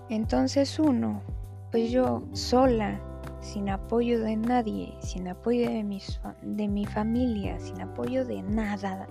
Entonces 0.09 0.77
uno, 0.81 1.23
pues 1.71 1.93
yo 1.93 2.25
sola, 2.33 3.01
sin 3.41 3.69
apoyo 3.69 4.19
de 4.19 4.37
nadie, 4.37 4.93
sin 5.03 5.29
apoyo 5.29 5.69
de, 5.71 6.03
de 6.43 6.69
mi 6.69 6.85
familia, 6.85 7.61
sin 7.61 7.81
apoyo 7.81 8.25
de 8.25 8.43
nada, 8.43 9.07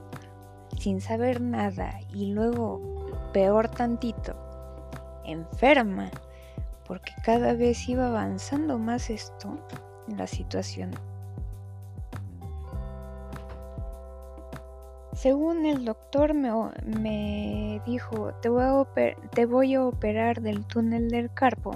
sin 0.78 1.00
saber 1.00 1.40
nada 1.40 2.02
y 2.14 2.34
luego, 2.34 2.82
peor 3.32 3.70
tantito, 3.70 4.36
enferma, 5.24 6.12
porque 6.86 7.14
cada 7.24 7.54
vez 7.54 7.88
iba 7.88 8.08
avanzando 8.08 8.78
más 8.78 9.10
esto, 9.10 9.58
la 10.18 10.28
situación. 10.28 10.92
Según 15.14 15.66
el 15.66 15.84
doctor 15.84 16.34
me, 16.34 17.82
dijo, 17.86 18.34
te 18.42 18.48
voy, 18.48 18.64
a 18.64 18.86
te 19.32 19.46
voy 19.46 19.76
a 19.76 19.86
operar 19.86 20.42
del 20.42 20.66
túnel 20.66 21.10
del 21.10 21.34
carpo 21.34 21.74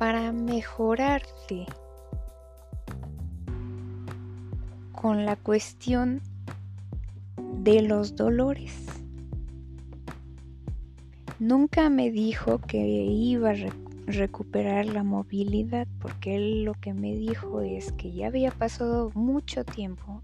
para 0.00 0.32
mejorarte 0.32 1.66
con 5.00 5.24
la 5.24 5.36
cuestión 5.36 6.22
de 7.36 7.82
los 7.82 8.16
dolores. 8.16 8.74
Nunca 11.38 11.88
me 11.88 12.10
dijo 12.10 12.58
que 12.58 12.78
iba 12.78 13.50
a 13.50 13.54
recuperar 14.06 14.86
la 14.86 15.02
movilidad 15.02 15.86
porque 16.00 16.36
él 16.36 16.64
lo 16.64 16.74
que 16.74 16.94
me 16.94 17.14
dijo 17.14 17.60
es 17.62 17.92
que 17.92 18.12
ya 18.12 18.26
había 18.26 18.50
pasado 18.50 19.10
mucho 19.14 19.64
tiempo 19.64 20.22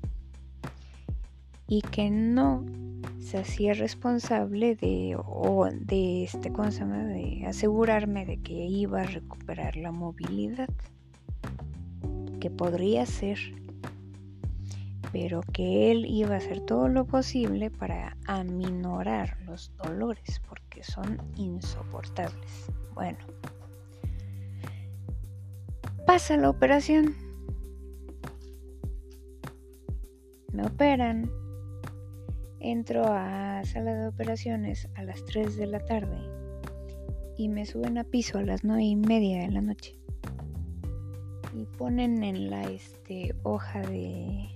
y 1.66 1.82
que 1.82 2.10
no 2.10 2.64
se 3.20 3.38
hacía 3.38 3.74
responsable 3.74 4.74
de 4.74 5.16
o 5.16 5.68
de 5.70 6.24
este 6.24 6.52
¿cómo 6.52 6.70
se 6.70 6.80
llama? 6.80 7.04
de 7.04 7.46
asegurarme 7.46 8.26
de 8.26 8.38
que 8.38 8.52
iba 8.52 9.02
a 9.02 9.06
recuperar 9.06 9.76
la 9.76 9.92
movilidad 9.92 10.68
que 12.40 12.50
podría 12.50 13.06
ser 13.06 13.38
pero 15.12 15.40
que 15.52 15.90
él 15.90 16.06
iba 16.06 16.34
a 16.34 16.38
hacer 16.38 16.60
todo 16.60 16.88
lo 16.88 17.04
posible 17.04 17.70
para 17.70 18.16
aminorar 18.26 19.38
los 19.46 19.72
dolores 19.76 20.40
porque 20.48 20.82
son 20.82 21.18
insoportables 21.36 22.66
bueno 22.94 23.18
pasa 26.12 26.36
la 26.36 26.50
operación. 26.50 27.14
Me 30.52 30.66
operan. 30.66 31.30
Entro 32.58 33.04
a 33.06 33.62
sala 33.64 33.94
de 33.94 34.08
operaciones 34.08 34.88
a 34.96 35.04
las 35.04 35.24
3 35.26 35.56
de 35.56 35.68
la 35.68 35.78
tarde 35.78 36.18
y 37.38 37.48
me 37.48 37.64
suben 37.64 37.96
a 37.96 38.02
piso 38.02 38.38
a 38.38 38.42
las 38.42 38.64
9 38.64 38.82
y 38.82 38.96
media 38.96 39.42
de 39.42 39.52
la 39.52 39.60
noche. 39.60 39.94
Y 41.54 41.64
ponen 41.78 42.24
en 42.24 42.50
la 42.50 42.64
este, 42.64 43.36
hoja 43.44 43.80
de 43.82 44.48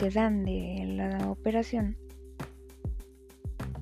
que 0.00 0.10
dan 0.10 0.44
de 0.44 0.84
la 0.96 1.30
operación 1.30 1.96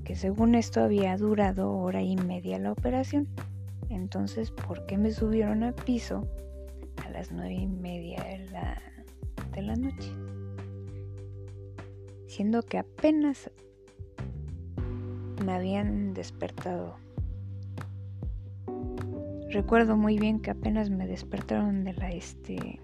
que 0.04 0.16
según 0.16 0.54
esto 0.54 0.82
había 0.82 1.16
durado 1.16 1.72
hora 1.72 2.02
y 2.02 2.16
media 2.16 2.58
la 2.58 2.72
operación. 2.72 3.26
Entonces, 3.94 4.50
¿por 4.50 4.86
qué 4.86 4.98
me 4.98 5.12
subieron 5.12 5.62
al 5.62 5.74
piso 5.74 6.26
a 7.04 7.10
las 7.10 7.30
nueve 7.30 7.54
y 7.54 7.66
media 7.66 8.22
de 8.24 8.50
la, 8.50 8.82
de 9.52 9.62
la 9.62 9.76
noche? 9.76 10.10
Siendo 12.26 12.62
que 12.62 12.78
apenas 12.78 13.50
me 15.44 15.52
habían 15.52 16.12
despertado. 16.12 16.96
Recuerdo 19.50 19.96
muy 19.96 20.18
bien 20.18 20.40
que 20.40 20.50
apenas 20.50 20.90
me 20.90 21.06
despertaron 21.06 21.84
de 21.84 21.94
la 21.94 22.10
este 22.10 22.80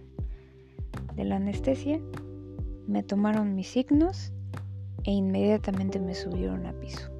de 1.16 1.25
la 1.25 1.37
anestesia, 1.37 2.01
me 2.87 3.03
tomaron 3.03 3.57
mis 3.57 3.68
signos 3.68 4.33
e 5.05 5.11
inmediatamente 5.11 5.99
me 5.99 6.14
subieron 6.14 6.66
a 6.66 6.73
piso. 6.75 7.19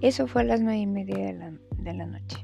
Eso 0.00 0.28
fue 0.28 0.42
a 0.42 0.44
las 0.44 0.60
nueve 0.60 0.78
y 0.78 0.86
media 0.86 1.16
de 1.16 1.92
la, 1.92 2.06
noche. 2.06 2.38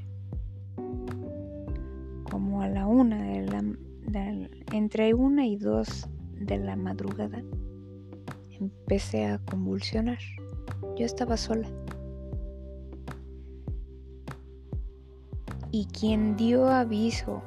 Como 2.29 2.62
a 2.62 2.69
la 2.69 2.87
una 2.88 3.23
de 3.23 3.43
la, 3.43 4.49
entre 4.73 5.14
una 5.14 5.47
y 5.47 5.57
dos 5.57 6.09
de 6.33 6.59
la 6.59 6.75
madrugada 6.75 7.43
empecé 8.59 9.27
a 9.27 9.38
convulsionar. 9.38 10.19
Yo 10.97 11.07
estaba 11.07 11.37
sola. 11.37 11.69
Y 15.71 15.87
quien 15.87 16.37
dio 16.37 16.69
aviso 16.69 17.40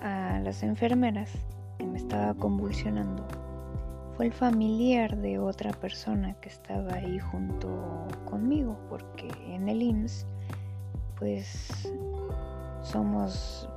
a 0.00 0.40
las 0.40 0.62
enfermeras 0.62 1.30
que 1.78 1.86
me 1.86 1.98
estaba 1.98 2.32
convulsionando 2.34 3.26
fue 4.16 4.26
el 4.26 4.32
familiar 4.32 5.14
de 5.18 5.38
otra 5.38 5.72
persona 5.72 6.34
que 6.40 6.48
estaba 6.48 6.94
ahí 6.94 7.18
junto 7.18 8.08
conmigo, 8.24 8.78
porque 8.88 9.28
en 9.46 9.68
el 9.68 9.82
IMSS 9.82 10.26
pues 11.18 11.92
somos 12.82 13.68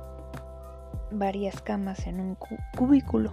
varias 1.10 1.60
camas 1.60 2.06
en 2.06 2.20
un 2.20 2.38
cubículo. 2.76 3.32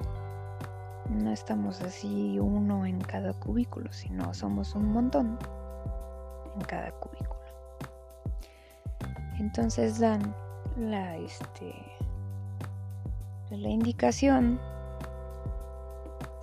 No 1.10 1.32
estamos 1.32 1.82
así 1.82 2.39
uno 2.39 2.86
en 2.86 3.00
cada 3.00 3.32
cubículo, 3.34 3.93
sino 3.93 4.34
somos 4.34 4.76
un 4.76 4.91
montón 4.91 5.39
en 6.56 6.62
cada 6.65 6.91
cubículo. 6.91 7.39
Entonces 9.39 10.00
dan 10.00 10.36
la 10.78 11.15
este 11.15 11.74
la 13.50 13.70
indicación 13.70 14.60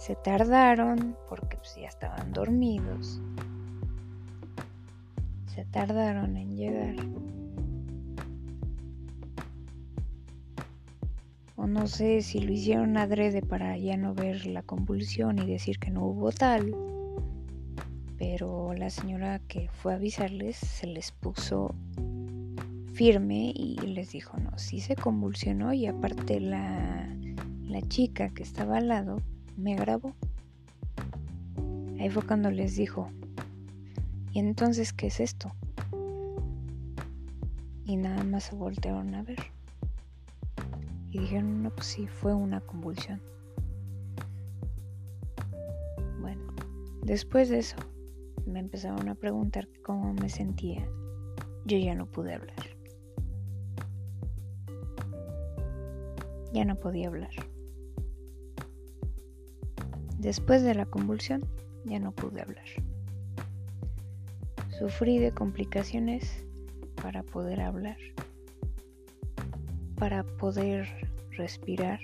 se 0.05 0.17
tardaron 0.17 1.17
porque 1.31 1.57
pues, 1.57 1.77
ya 1.77 1.89
estaban 1.89 2.31
dormidos. 2.35 3.23
Se 5.47 5.65
tardaron 5.65 6.37
en 6.37 6.55
llegar. 6.55 6.97
O 11.57 11.67
no 11.67 11.87
sé 11.87 12.21
si 12.21 12.41
lo 12.41 12.53
hicieron 12.53 12.99
adrede 12.99 13.41
para 13.41 13.79
ya 13.79 13.97
no 13.97 14.13
ver 14.13 14.45
la 14.45 14.61
convulsión 14.61 15.39
y 15.39 15.47
decir 15.47 15.79
que 15.79 15.91
no 15.91 16.05
hubo 16.05 16.33
tal. 16.33 16.77
Pero 18.19 18.75
la 18.75 18.91
señora 18.91 19.39
que 19.49 19.71
fue 19.71 19.95
a 19.95 19.97
avisarles 19.97 20.57
se 20.57 20.87
les 20.87 21.13
puso 21.13 21.75
firme 22.93 23.55
y 23.57 23.77
les 23.87 24.11
dijo, 24.11 24.37
no, 24.37 24.59
sí 24.59 24.81
se 24.81 24.97
convulsionó 24.97 25.73
y 25.73 25.87
aparte 25.87 26.41
la, 26.41 27.09
la 27.63 27.81
chica 27.89 28.29
que 28.29 28.43
estaba 28.43 28.77
al 28.77 28.89
lado 28.89 29.23
me 29.57 29.75
grabó. 29.77 30.15
Ahí 32.01 32.11
fue 32.11 32.23
cuando 32.23 32.51
les 32.51 32.77
dijo, 32.77 33.11
¿y 34.33 34.39
entonces 34.39 34.93
qué 34.93 35.07
es 35.07 35.21
esto? 35.21 35.53
Y 37.85 37.97
nada 37.97 38.25
más 38.25 38.45
se 38.45 38.57
voltearon 38.57 39.15
a 39.15 39.23
ver. 39.23 39.39
Y 41.11 41.21
dijeron, 41.21 41.63
no, 41.63 41.71
pues 41.71 41.87
sí, 41.87 42.07
fue 42.07 42.35
una 42.35 42.61
convulsión. 42.61 43.23
Bueno, 46.21 46.43
después 47.03 47.49
de 47.49 47.59
eso, 47.61 47.77
me 48.47 48.61
empezaron 48.61 49.09
a 49.09 49.15
preguntar 49.15 49.69
cómo 49.85 50.13
me 50.15 50.29
sentía. 50.29 50.87
Yo 51.67 51.79
ya 51.79 51.95
no 51.95 52.07
pude 52.07 52.35
hablar. 52.35 52.57
Ya 56.53 56.65
no 56.65 56.77
podía 56.77 57.09
hablar. 57.09 57.31
Después 60.25 60.63
de 60.63 60.75
la 60.75 60.87
convulsión, 60.87 61.45
ya 61.85 61.99
no 61.99 62.11
pude 62.11 62.41
hablar. 62.41 62.65
Sufrí 64.79 65.19
de 65.19 65.33
complicaciones 65.33 66.47
para 67.03 67.23
poder 67.23 67.61
hablar, 67.61 67.99
para 69.99 70.25
poder 70.25 70.89
respirar, 71.33 72.01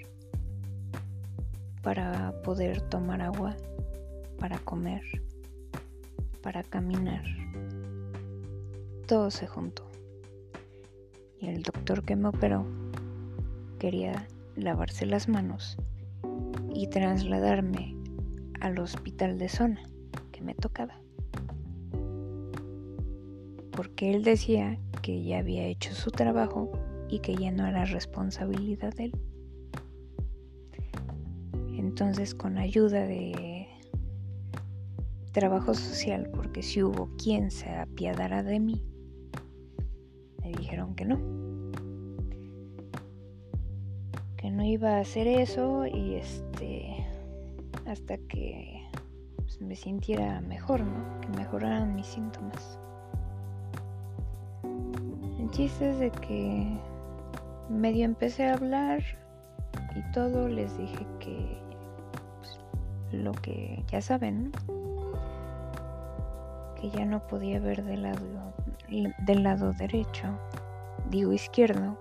para 1.82 2.34
poder 2.42 2.82
tomar 2.90 3.22
agua, 3.22 3.56
para 4.38 4.58
comer, 4.58 5.00
para 6.42 6.62
caminar. 6.62 7.24
Todo 9.06 9.30
se 9.30 9.46
juntó. 9.46 9.90
Y 11.40 11.48
el 11.48 11.62
doctor 11.62 12.04
que 12.04 12.16
me 12.16 12.28
operó 12.28 12.66
quería 13.78 14.28
lavarse 14.56 15.06
las 15.06 15.26
manos 15.26 15.78
y 16.74 16.86
trasladarme 16.88 17.99
al 18.60 18.78
hospital 18.78 19.38
de 19.38 19.48
zona 19.48 19.82
que 20.32 20.42
me 20.42 20.54
tocaba. 20.54 21.00
Porque 23.72 24.14
él 24.14 24.24
decía 24.24 24.78
que 25.02 25.22
ya 25.22 25.38
había 25.38 25.64
hecho 25.66 25.94
su 25.94 26.10
trabajo 26.10 26.70
y 27.08 27.20
que 27.20 27.34
ya 27.34 27.50
no 27.50 27.66
era 27.66 27.84
responsabilidad 27.84 28.94
de 28.94 29.06
él. 29.06 29.12
Entonces 31.76 32.34
con 32.34 32.58
ayuda 32.58 33.06
de 33.06 33.66
trabajo 35.32 35.74
social, 35.74 36.30
porque 36.34 36.62
si 36.62 36.82
hubo 36.82 37.10
quien 37.16 37.50
se 37.50 37.68
apiadara 37.70 38.42
de 38.42 38.60
mí, 38.60 38.84
me 40.42 40.52
dijeron 40.52 40.94
que 40.94 41.04
no. 41.04 41.18
Que 44.36 44.50
no 44.50 44.64
iba 44.64 44.96
a 44.96 45.00
hacer 45.00 45.26
eso 45.26 45.86
y 45.86 46.14
este 46.14 46.79
hasta 47.90 48.16
que 48.18 48.88
pues, 49.36 49.60
me 49.60 49.74
sintiera 49.74 50.40
mejor, 50.42 50.80
¿no? 50.80 51.20
Que 51.20 51.28
mejoraran 51.36 51.94
mis 51.94 52.06
síntomas. 52.06 52.78
El 55.38 55.50
chiste 55.50 55.90
es 55.90 55.98
de 55.98 56.10
que 56.10 56.78
medio 57.68 58.04
empecé 58.04 58.48
a 58.48 58.54
hablar 58.54 59.02
y 59.96 60.12
todo 60.12 60.48
les 60.48 60.76
dije 60.78 61.04
que 61.18 61.58
pues, 62.38 62.60
lo 63.12 63.32
que 63.32 63.82
ya 63.88 64.00
saben, 64.00 64.52
que 66.80 66.90
ya 66.90 67.04
no 67.04 67.26
podía 67.26 67.58
ver 67.58 67.84
del 67.84 68.02
lado, 68.02 68.54
del 68.88 69.42
lado 69.42 69.72
derecho, 69.72 70.28
digo 71.10 71.32
izquierdo, 71.32 71.98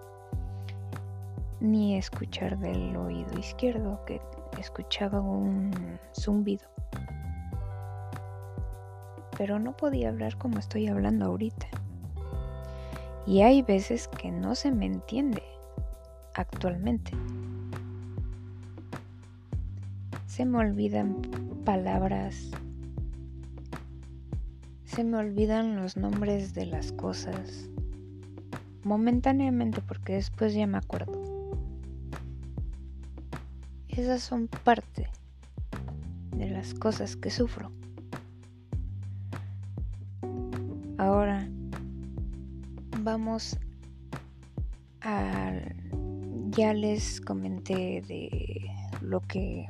ni 1.59 1.97
escuchar 1.97 2.59
del 2.59 2.95
oído 2.95 3.37
izquierdo, 3.37 4.05
que 4.05 4.21
escuchaba 4.59 5.21
un 5.21 5.71
zumbido. 6.13 6.67
Pero 9.37 9.59
no 9.59 9.75
podía 9.75 10.09
hablar 10.09 10.37
como 10.37 10.59
estoy 10.59 10.87
hablando 10.87 11.25
ahorita. 11.25 11.67
Y 13.25 13.41
hay 13.41 13.61
veces 13.61 14.07
que 14.07 14.31
no 14.31 14.55
se 14.55 14.71
me 14.71 14.85
entiende 14.85 15.43
actualmente. 16.33 17.11
Se 20.25 20.45
me 20.45 20.57
olvidan 20.57 21.21
palabras. 21.65 22.51
Se 24.85 25.03
me 25.03 25.17
olvidan 25.17 25.75
los 25.75 25.95
nombres 25.95 26.53
de 26.53 26.65
las 26.65 26.91
cosas. 26.91 27.69
Momentáneamente 28.83 29.81
porque 29.81 30.13
después 30.13 30.53
ya 30.53 30.65
me 30.65 30.77
acuerdo. 30.77 31.38
Esas 33.99 34.23
son 34.23 34.47
parte 34.47 35.09
de 36.31 36.49
las 36.49 36.73
cosas 36.73 37.17
que 37.17 37.29
sufro. 37.29 37.69
Ahora 40.97 41.49
vamos 43.01 43.57
a... 45.01 45.51
Ya 46.51 46.73
les 46.73 47.19
comenté 47.19 48.01
de 48.07 48.71
lo 49.01 49.19
que 49.19 49.67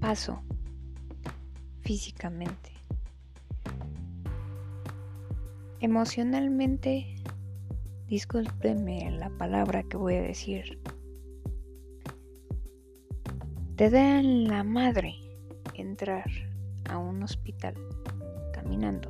paso 0.00 0.40
físicamente. 1.82 2.72
Emocionalmente, 5.80 7.16
discúlpeme 8.08 9.10
la 9.10 9.28
palabra 9.28 9.82
que 9.82 9.98
voy 9.98 10.14
a 10.14 10.22
decir, 10.22 10.81
te 13.76 13.88
da 13.88 14.22
la 14.22 14.62
madre 14.64 15.16
entrar 15.74 16.30
a 16.90 16.98
un 16.98 17.22
hospital 17.22 17.74
caminando 18.52 19.08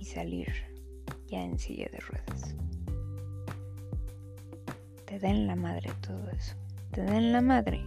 y 0.00 0.04
salir 0.04 0.48
ya 1.28 1.42
en 1.42 1.58
silla 1.58 1.88
de 1.92 1.98
ruedas. 2.00 2.54
Te 5.04 5.18
da 5.18 5.32
la 5.32 5.54
madre 5.54 5.92
todo 6.00 6.28
eso. 6.30 6.54
Te 6.90 7.04
da 7.04 7.20
la 7.20 7.40
madre 7.40 7.84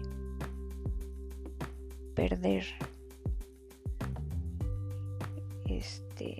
perder 2.15 2.65
este 5.65 6.37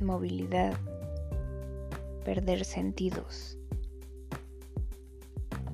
movilidad, 0.00 0.74
perder 2.24 2.64
sentidos, 2.64 3.57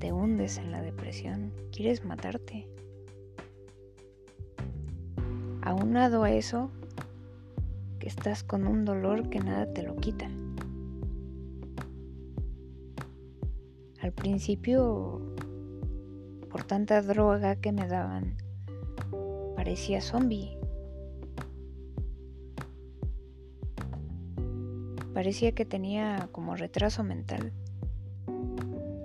te 0.05 0.13
hundes 0.13 0.59
en 0.59 0.71
la 0.71 0.83
depresión, 0.83 1.51
quieres 1.73 2.05
matarte. 2.05 2.69
Aunado 5.63 6.25
a 6.25 6.31
eso, 6.31 6.71
que 7.99 8.09
estás 8.09 8.45
con 8.45 8.67
un 8.67 8.85
dolor 8.85 9.31
que 9.31 9.41
nada 9.41 9.73
te 9.73 9.83
lo 9.83 9.97
quita. 9.97 10.29
Al 14.03 14.13
principio, 14.13 15.23
por 16.51 16.65
tanta 16.65 17.01
droga 17.01 17.57
que 17.57 17.73
me 17.73 17.89
daban, 17.89 18.37
parecía 19.57 20.03
zombie. 20.03 20.59
Parecía 25.15 25.53
que 25.53 25.65
tenía 25.65 26.29
como 26.31 26.57
retraso 26.57 27.03
mental. 27.05 27.55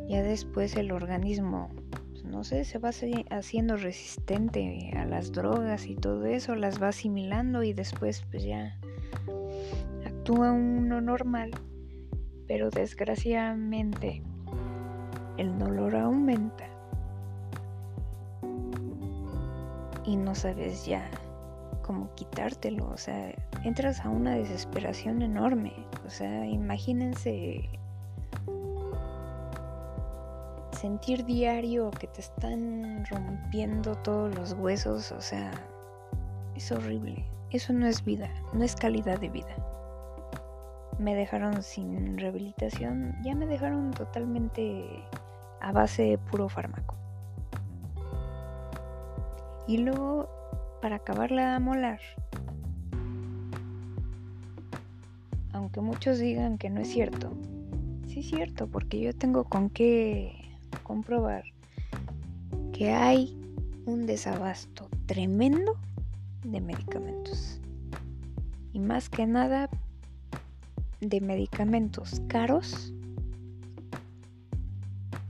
Ya 0.10 0.24
después 0.24 0.76
el 0.76 0.92
organismo, 0.92 1.70
pues, 2.10 2.26
no 2.26 2.44
sé, 2.44 2.66
se 2.66 2.80
va 2.80 2.90
haciendo 3.30 3.78
resistente 3.78 4.92
a 4.98 5.06
las 5.06 5.32
drogas 5.32 5.86
y 5.86 5.96
todo 5.96 6.26
eso, 6.26 6.56
las 6.56 6.82
va 6.82 6.88
asimilando 6.88 7.62
y 7.62 7.74
después 7.74 8.26
pues 8.32 8.44
ya 8.44 8.76
actúa 10.08 10.52
uno 10.52 11.00
normal. 11.00 11.52
Pero 12.48 12.72
desgraciadamente 12.72 14.24
el 15.38 15.60
dolor 15.60 15.96
aumenta 15.96 16.66
y 20.06 20.16
no 20.16 20.34
sabes 20.34 20.88
ya 20.88 21.08
cómo 21.84 22.14
quitártelo, 22.16 22.90
o 22.90 22.98
sea, 22.98 23.32
entras 23.64 24.04
a 24.04 24.10
una 24.10 24.34
desesperación 24.34 25.22
enorme, 25.22 25.74
o 26.04 26.10
sea, 26.10 26.48
imagínense 26.48 27.79
sentir 30.80 31.26
diario 31.26 31.92
que 31.92 32.08
te 32.08 32.22
están 32.22 33.06
rompiendo 33.08 33.96
todos 33.98 34.34
los 34.36 34.54
huesos, 34.54 35.12
o 35.12 35.20
sea, 35.20 35.52
es 36.56 36.72
horrible. 36.72 37.26
Eso 37.52 37.74
no 37.74 37.86
es 37.86 38.06
vida, 38.06 38.30
no 38.54 38.64
es 38.64 38.76
calidad 38.76 39.20
de 39.20 39.28
vida. 39.28 39.54
Me 40.98 41.16
dejaron 41.16 41.64
sin 41.64 42.18
rehabilitación, 42.18 43.14
ya 43.24 43.36
me 43.36 43.46
dejaron 43.46 43.92
totalmente 43.92 45.04
a 45.60 45.74
base 45.74 46.04
de 46.04 46.18
puro 46.18 46.48
fármaco. 46.48 46.96
Y 49.68 49.80
luego, 49.80 50.30
para 50.82 50.98
acabarla 50.98 51.54
de 51.54 51.60
molar, 51.60 52.00
aunque 55.52 55.82
muchos 55.82 56.20
digan 56.20 56.58
que 56.58 56.70
no 56.70 56.80
es 56.80 56.88
cierto, 56.88 57.34
sí 58.08 58.22
es 58.22 58.30
cierto, 58.30 58.68
porque 58.68 59.02
yo 59.02 59.14
tengo 59.14 59.44
con 59.44 59.70
qué 59.70 60.49
comprobar 60.84 61.44
que 62.74 62.92
hay 62.92 63.38
un 63.86 64.06
desabasto 64.06 64.90
tremendo 65.06 65.76
de 66.44 66.62
medicamentos. 66.62 67.60
Y 68.74 68.80
más 68.80 69.10
que 69.10 69.26
nada 69.26 69.70
de 71.02 71.22
medicamentos 71.22 72.22
caros 72.28 72.94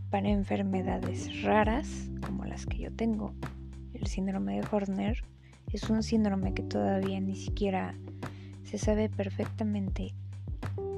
para 0.10 0.30
enfermedades 0.30 1.44
raras 1.44 2.10
como 2.26 2.46
las 2.46 2.66
que 2.66 2.80
yo 2.80 2.92
tengo. 2.92 3.34
El 3.94 4.08
síndrome 4.08 4.60
de 4.60 4.68
Horner 4.72 5.24
es 5.72 5.90
un 5.90 6.04
síndrome 6.04 6.54
que 6.54 6.64
todavía 6.64 7.20
ni 7.20 7.36
siquiera 7.36 7.96
se 8.64 8.78
sabe 8.78 9.10
perfectamente 9.10 10.14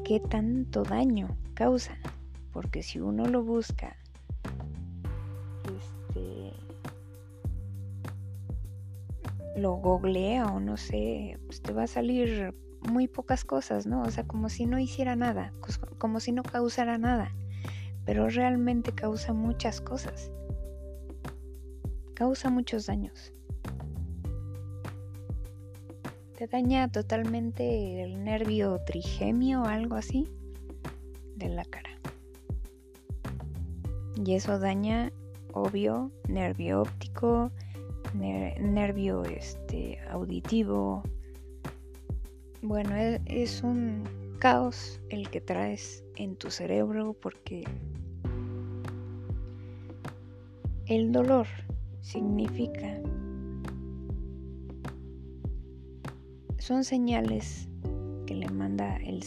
qué 0.05 0.19
tanto 0.19 0.83
daño 0.83 1.35
causa, 1.53 1.97
porque 2.53 2.83
si 2.83 2.99
uno 2.99 3.25
lo 3.25 3.43
busca, 3.43 3.97
lo 9.55 9.73
googlea 9.73 10.45
o 10.47 10.59
no 10.59 10.77
sé, 10.77 11.39
pues 11.45 11.61
te 11.61 11.73
va 11.73 11.83
a 11.83 11.87
salir 11.87 12.53
muy 12.81 13.07
pocas 13.07 13.43
cosas, 13.43 13.85
¿no? 13.85 14.01
O 14.01 14.11
sea, 14.11 14.25
como 14.25 14.49
si 14.49 14.65
no 14.65 14.79
hiciera 14.79 15.15
nada, 15.15 15.53
como 15.97 16.19
si 16.19 16.31
no 16.31 16.43
causara 16.43 16.97
nada, 16.97 17.35
pero 18.05 18.29
realmente 18.29 18.91
causa 18.91 19.33
muchas 19.33 19.81
cosas, 19.81 20.31
causa 22.15 22.49
muchos 22.49 22.85
daños 22.85 23.33
daña 26.47 26.91
totalmente 26.91 28.03
el 28.03 28.23
nervio 28.23 28.79
trigemio 28.85 29.63
o 29.63 29.65
algo 29.65 29.95
así 29.95 30.27
de 31.35 31.49
la 31.49 31.65
cara. 31.65 31.89
Y 34.23 34.35
eso 34.35 34.59
daña, 34.59 35.11
obvio, 35.53 36.11
nervio 36.27 36.81
óptico, 36.81 37.51
nervio 38.13 39.23
este, 39.23 39.99
auditivo. 40.09 41.03
Bueno, 42.61 42.95
es, 42.95 43.21
es 43.25 43.63
un 43.63 44.03
caos 44.39 44.99
el 45.09 45.29
que 45.29 45.39
traes 45.39 46.03
en 46.15 46.35
tu 46.35 46.49
cerebro 46.49 47.13
porque 47.13 47.63
el 50.87 51.11
dolor 51.11 51.45
significa 52.01 52.99
son 56.57 56.83
señales 56.83 57.69
que 58.25 58.35
le 58.35 58.47
manda 58.49 58.97
el 58.97 59.23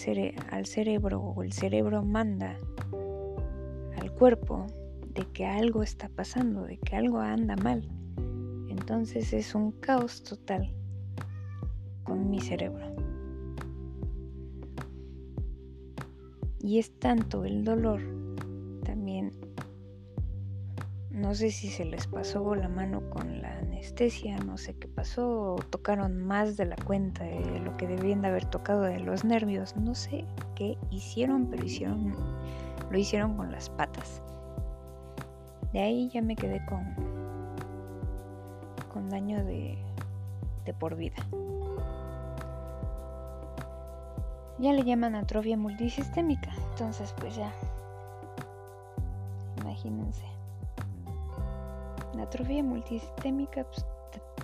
al 0.50 0.66
cerebro 0.66 1.20
o 1.20 1.42
el 1.42 1.52
cerebro 1.52 2.02
manda 2.02 2.58
al 4.00 4.12
cuerpo 4.12 4.66
de 5.14 5.24
que 5.32 5.46
algo 5.46 5.82
está 5.82 6.08
pasando, 6.08 6.64
de 6.64 6.76
que 6.78 6.96
algo 6.96 7.20
anda 7.20 7.54
mal. 7.56 7.88
Entonces 8.84 9.32
es 9.32 9.54
un 9.54 9.72
caos 9.72 10.22
total 10.22 10.70
con 12.02 12.28
mi 12.28 12.38
cerebro. 12.38 12.84
Y 16.60 16.78
es 16.78 16.92
tanto 16.98 17.46
el 17.46 17.64
dolor 17.64 18.02
también 18.84 19.32
no 21.10 21.34
sé 21.34 21.50
si 21.50 21.68
se 21.68 21.86
les 21.86 22.06
pasó 22.08 22.54
la 22.54 22.68
mano 22.68 23.08
con 23.08 23.40
la 23.40 23.56
anestesia, 23.56 24.36
no 24.36 24.58
sé 24.58 24.74
qué 24.74 24.86
pasó, 24.86 25.54
o 25.54 25.56
tocaron 25.56 26.18
más 26.18 26.58
de 26.58 26.66
la 26.66 26.76
cuenta 26.76 27.24
de 27.24 27.60
lo 27.60 27.74
que 27.78 27.86
debían 27.86 28.20
de 28.20 28.28
haber 28.28 28.44
tocado 28.44 28.82
de 28.82 29.00
los 29.00 29.24
nervios, 29.24 29.74
no 29.76 29.94
sé 29.94 30.26
qué 30.54 30.76
hicieron, 30.90 31.46
pero 31.46 31.64
hicieron, 31.64 32.14
lo 32.90 32.98
hicieron 32.98 33.34
con 33.38 33.50
las 33.50 33.70
patas. 33.70 34.20
De 35.72 35.80
ahí 35.80 36.10
ya 36.10 36.20
me 36.20 36.36
quedé 36.36 36.62
con, 36.66 37.23
con 38.94 39.10
daño 39.10 39.44
de, 39.44 39.76
de 40.64 40.72
por 40.72 40.96
vida. 40.96 41.16
Ya 44.58 44.72
le 44.72 44.84
llaman 44.84 45.16
atrofia 45.16 45.58
multisistémica, 45.58 46.50
entonces 46.70 47.12
pues 47.18 47.36
ya, 47.36 47.52
imagínense 49.60 50.24
la 52.16 52.22
atrofia 52.24 52.62
multisistémica 52.62 53.64
pues, 53.64 53.84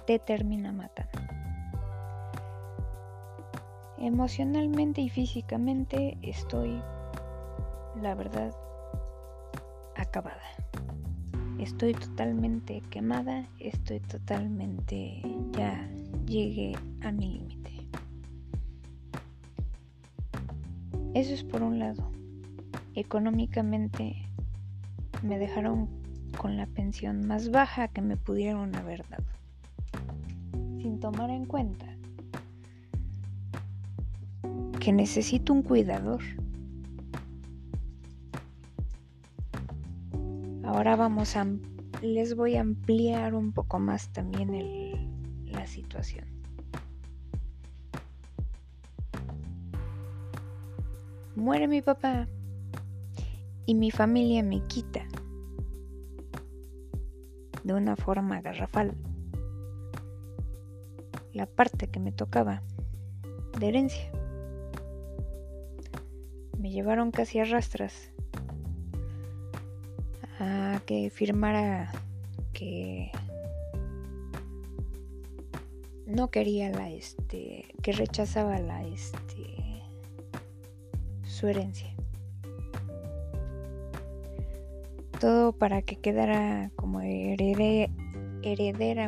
te, 0.07 0.19
termina 0.19 0.73
matando. 0.73 1.19
Emocionalmente 3.99 5.03
y 5.03 5.11
físicamente 5.11 6.19
estoy, 6.23 6.83
la 8.01 8.15
verdad, 8.15 8.55
acabada. 9.95 10.41
Estoy 11.61 11.93
totalmente 11.93 12.83
quemada, 12.89 13.45
estoy 13.59 14.01
totalmente, 14.01 15.21
ya 15.53 15.87
llegué 16.25 16.73
a 17.03 17.13
mi 17.13 17.35
límite. 17.35 17.71
Eso 21.13 21.35
es 21.35 21.45
por 21.45 21.63
un 21.63 21.79
lado. 21.79 22.11
Económicamente 22.95 24.17
me 25.23 25.39
dejaron 25.39 25.91
con 26.39 26.57
la 26.57 26.65
pensión 26.65 27.27
más 27.27 27.51
baja 27.51 27.89
que 27.89 28.01
me 28.01 28.17
pudieron 28.17 28.75
haber 28.75 29.07
dado, 29.11 29.29
sin 30.81 30.99
tomar 30.99 31.29
en 31.29 31.45
cuenta 31.45 31.85
que 34.81 34.95
necesito 34.95 35.53
un 35.53 35.63
cuidador. 35.63 36.23
Ahora 40.73 40.95
vamos 40.95 41.35
a 41.35 41.45
les 42.01 42.37
voy 42.37 42.55
a 42.55 42.61
ampliar 42.61 43.35
un 43.35 43.51
poco 43.51 43.81
más 43.81 44.13
también 44.13 44.53
la 45.47 45.67
situación. 45.67 46.27
Muere 51.35 51.67
mi 51.67 51.83
papá 51.83 52.29
y 53.67 53.75
mi 53.75 53.91
familia 53.91 54.45
me 54.45 54.65
quita 54.69 55.09
de 57.65 57.75
una 57.75 57.97
forma 57.97 58.41
garrafal 58.41 58.95
la 61.33 61.47
parte 61.47 61.89
que 61.89 61.99
me 61.99 62.13
tocaba 62.13 62.63
de 63.59 63.69
herencia. 63.69 64.13
Me 66.57 66.71
llevaron 66.71 67.11
casi 67.11 67.41
a 67.41 67.45
rastras 67.45 68.13
a 70.41 70.81
que 70.87 71.11
firmara 71.11 71.93
que 72.53 73.13
no 76.07 76.31
quería 76.31 76.71
la 76.71 76.91
este 76.91 77.67
que 77.83 77.93
rechazaba 77.93 78.59
la 78.59 78.85
este 78.85 79.47
su 81.23 81.47
herencia 81.47 81.95
todo 85.21 85.53
para 85.53 85.83
que 85.83 85.95
quedara 85.97 86.73
como 86.75 87.01
heredera 87.03 87.91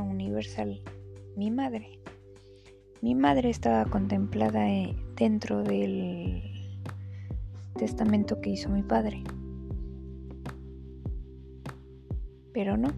universal 0.03 0.81
mi 1.37 1.51
madre. 1.51 1.99
Mi 3.01 3.14
madre 3.14 3.51
estaba 3.51 3.85
contemplada 3.87 4.68
eh, 4.68 4.95
dentro 5.16 5.62
del 5.62 6.42
testamento 7.77 8.40
que 8.40 8.51
hizo 8.51 8.68
mi 8.68 8.83
padre. 8.83 9.25
Pero 12.52 12.76
no, 12.76 12.90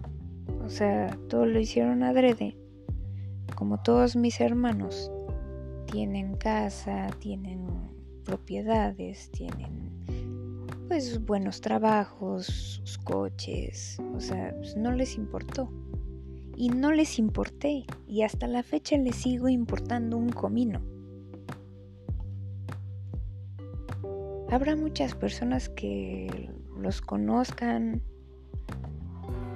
o 0.63 0.69
sea, 0.69 1.17
todo 1.29 1.45
lo 1.45 1.59
hicieron 1.59 2.03
adrede. 2.03 2.57
Como 3.55 3.81
todos 3.81 4.15
mis 4.15 4.41
hermanos 4.41 5.11
tienen 5.85 6.35
casa, 6.35 7.07
tienen 7.19 7.67
propiedades, 8.23 9.29
tienen 9.31 9.95
pues 10.87 11.23
buenos 11.25 11.61
trabajos, 11.61 12.45
sus 12.45 12.97
coches, 12.99 13.97
o 14.15 14.19
sea, 14.19 14.53
pues, 14.57 14.75
no 14.75 14.91
les 14.91 15.15
importó. 15.15 15.71
Y 16.55 16.69
no 16.69 16.91
les 16.91 17.19
importé, 17.19 17.85
y 18.07 18.21
hasta 18.21 18.47
la 18.47 18.63
fecha 18.63 18.97
les 18.97 19.15
sigo 19.15 19.49
importando 19.49 20.17
un 20.17 20.29
comino. 20.29 20.81
Habrá 24.49 24.75
muchas 24.75 25.15
personas 25.15 25.67
que 25.69 26.49
los 26.77 27.01
conozcan 27.01 28.01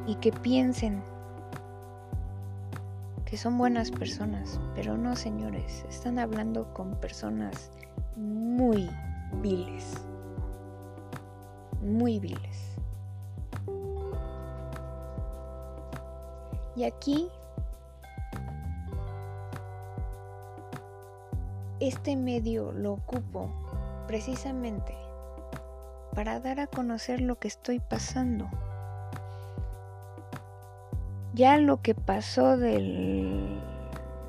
y 0.09 0.15
que 0.15 0.31
piensen 0.31 1.03
que 3.25 3.37
son 3.37 3.57
buenas 3.59 3.91
personas, 3.91 4.59
pero 4.73 4.97
no 4.97 5.15
señores, 5.15 5.85
están 5.87 6.17
hablando 6.17 6.73
con 6.73 6.95
personas 6.95 7.69
muy 8.15 8.89
viles 9.41 10.09
muy 11.81 12.19
viles. 12.19 12.75
Y 16.75 16.83
aquí 16.83 17.29
este 21.79 22.15
medio 22.15 22.71
lo 22.71 22.93
ocupo 22.93 23.49
precisamente 24.07 24.95
para 26.15 26.39
dar 26.39 26.59
a 26.59 26.67
conocer 26.67 27.21
lo 27.21 27.37
que 27.37 27.47
estoy 27.47 27.79
pasando. 27.79 28.49
Ya 31.39 31.57
lo 31.57 31.81
que 31.81 31.95
pasó 31.95 32.57
del 32.57 33.61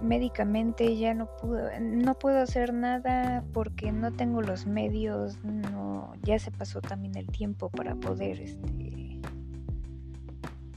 médicamente 0.01 0.97
ya 0.97 1.13
no 1.13 1.27
puedo 1.27 1.69
no 1.81 2.15
puedo 2.15 2.39
hacer 2.39 2.73
nada 2.73 3.43
porque 3.53 3.91
no 3.91 4.13
tengo 4.13 4.43
los 4.43 4.65
medios, 4.65 5.37
no 5.43 6.13
ya 6.23 6.39
se 6.39 6.53
pasó 6.53 6.81
también 6.81 7.17
el 7.17 7.27
tiempo 7.27 7.69
para 7.69 7.97
poder 7.97 8.41
este 8.41 9.19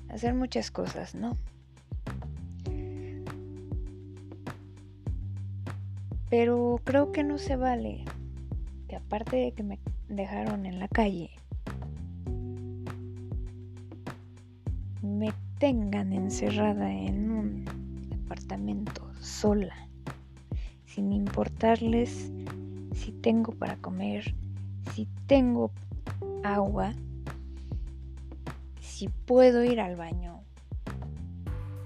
hacer 0.09 0.33
muchas 0.33 0.71
cosas, 0.71 1.13
¿no? 1.13 1.37
Pero 6.31 6.81
creo 6.83 7.11
que 7.11 7.23
no 7.23 7.37
se 7.37 7.57
vale 7.57 8.05
que 8.87 8.95
aparte 8.95 9.35
de 9.35 9.51
que 9.51 9.61
me 9.61 9.77
dejaron 10.09 10.65
en 10.65 10.79
la 10.79 10.87
calle, 10.87 11.29
tengan 15.63 16.11
encerrada 16.11 16.91
en 16.91 17.31
un 17.31 18.09
departamento 18.09 19.09
sola, 19.21 19.87
sin 20.85 21.13
importarles 21.13 22.33
si 22.93 23.13
tengo 23.13 23.53
para 23.53 23.77
comer, 23.77 24.35
si 24.93 25.07
tengo 25.25 25.71
agua, 26.43 26.91
si 28.81 29.07
puedo 29.07 29.63
ir 29.63 29.79
al 29.79 29.95
baño, 29.95 30.41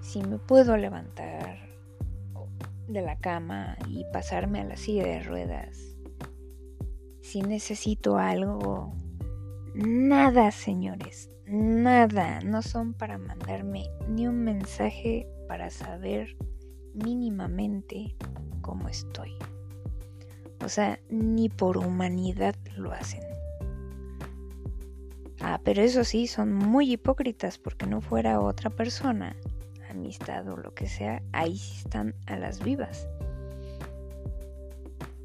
si 0.02 0.24
me 0.24 0.40
puedo 0.40 0.76
levantar 0.76 1.60
de 2.88 3.02
la 3.04 3.20
cama 3.20 3.78
y 3.88 4.06
pasarme 4.12 4.60
a 4.60 4.64
la 4.64 4.76
silla 4.76 5.04
de 5.04 5.22
ruedas. 5.22 5.78
Si 7.22 7.44
necesito 7.44 8.18
algo, 8.18 8.96
nada, 9.76 10.50
señores, 10.50 11.30
nada. 11.48 12.42
No 12.42 12.62
son 12.62 12.94
para 12.94 13.18
mandarme 13.18 13.90
ni 14.08 14.28
un 14.28 14.44
mensaje 14.44 15.28
para 15.48 15.70
saber 15.70 16.36
mínimamente 16.94 18.16
cómo 18.62 18.90
estoy. 18.90 19.34
O 20.64 20.70
sea, 20.70 21.00
ni 21.10 21.50
por 21.50 21.78
humanidad 21.78 22.56
lo 22.76 22.92
hacen. 22.92 23.22
Ah, 25.40 25.62
pero 25.64 25.82
eso 25.82 26.04
sí, 26.04 26.28
son 26.28 26.54
muy 26.54 26.94
hipócritas 26.94 27.58
porque 27.58 27.86
no 27.86 28.02
fuera 28.02 28.42
otra 28.42 28.70
persona 28.70 29.36
amistad 29.90 30.48
o 30.48 30.58
lo 30.58 30.74
que 30.74 30.88
sea, 30.88 31.22
ahí 31.32 31.58
sí 31.58 31.80
están 31.80 32.16
a 32.26 32.38
las 32.38 32.64
vivas. 32.64 33.08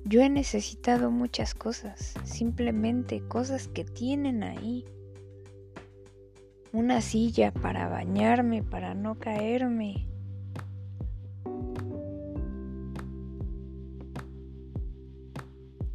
Yo 0.05 0.21
he 0.21 0.29
necesitado 0.29 1.11
muchas 1.11 1.55
cosas, 1.55 2.15
simplemente 2.25 3.23
cosas 3.29 3.69
que 3.69 3.85
tienen 3.85 4.43
ahí. 4.43 4.85
Una 6.75 7.03
silla 7.03 7.53
para 7.53 7.87
bañarme, 7.89 8.63
para 8.63 8.95
no 8.95 9.19
caerme. 9.19 10.09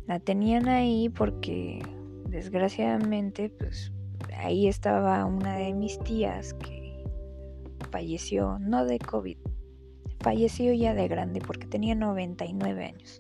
La 0.06 0.20
tenían 0.20 0.68
ahí 0.68 1.10
porque 1.10 1.82
desgraciadamente 2.30 3.50
pues 3.50 3.92
ahí 4.38 4.68
estaba 4.68 5.26
una 5.26 5.56
de 5.58 5.74
mis 5.74 6.00
tías 6.00 6.54
que 6.54 7.04
falleció, 7.90 8.60
no 8.60 8.86
de 8.86 9.00
COVID, 9.00 9.38
falleció 10.20 10.74
ya 10.74 10.94
de 10.94 11.08
grande 11.08 11.42
porque 11.42 11.66
tenía 11.66 11.96
99 11.96 12.86
años. 12.86 13.20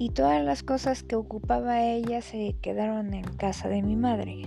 Y 0.00 0.08
todas 0.08 0.42
las 0.42 0.62
cosas 0.62 1.02
que 1.02 1.14
ocupaba 1.14 1.82
ella 1.82 2.22
se 2.22 2.56
quedaron 2.62 3.12
en 3.12 3.24
casa 3.36 3.68
de 3.68 3.82
mi 3.82 3.96
madre. 3.96 4.44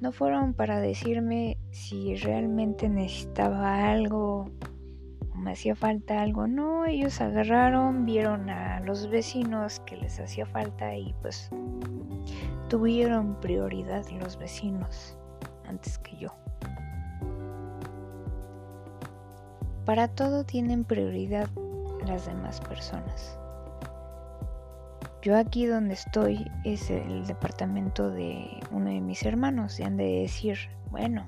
No 0.00 0.10
fueron 0.10 0.54
para 0.54 0.80
decirme 0.80 1.56
si 1.70 2.16
realmente 2.16 2.88
necesitaba 2.88 3.88
algo 3.92 4.50
o 5.32 5.36
me 5.36 5.52
hacía 5.52 5.76
falta 5.76 6.20
algo. 6.20 6.48
No, 6.48 6.84
ellos 6.84 7.20
agarraron, 7.20 8.06
vieron 8.06 8.50
a 8.50 8.80
los 8.80 9.08
vecinos 9.08 9.78
que 9.86 9.96
les 9.96 10.18
hacía 10.18 10.46
falta 10.46 10.96
y 10.96 11.14
pues 11.22 11.48
tuvieron 12.68 13.38
prioridad 13.40 14.04
los 14.18 14.36
vecinos 14.36 15.16
antes 15.64 15.96
que 15.98 16.16
yo. 16.16 16.34
Para 19.84 20.08
todo 20.08 20.42
tienen 20.42 20.82
prioridad 20.82 21.48
las 22.04 22.26
demás 22.26 22.60
personas. 22.60 23.37
Yo 25.20 25.36
aquí 25.36 25.66
donde 25.66 25.94
estoy 25.94 26.48
es 26.64 26.90
el 26.90 27.26
departamento 27.26 28.08
de 28.10 28.60
uno 28.70 28.90
de 28.90 29.00
mis 29.00 29.24
hermanos 29.24 29.80
y 29.80 29.82
han 29.82 29.96
de 29.96 30.20
decir, 30.20 30.56
bueno, 30.92 31.26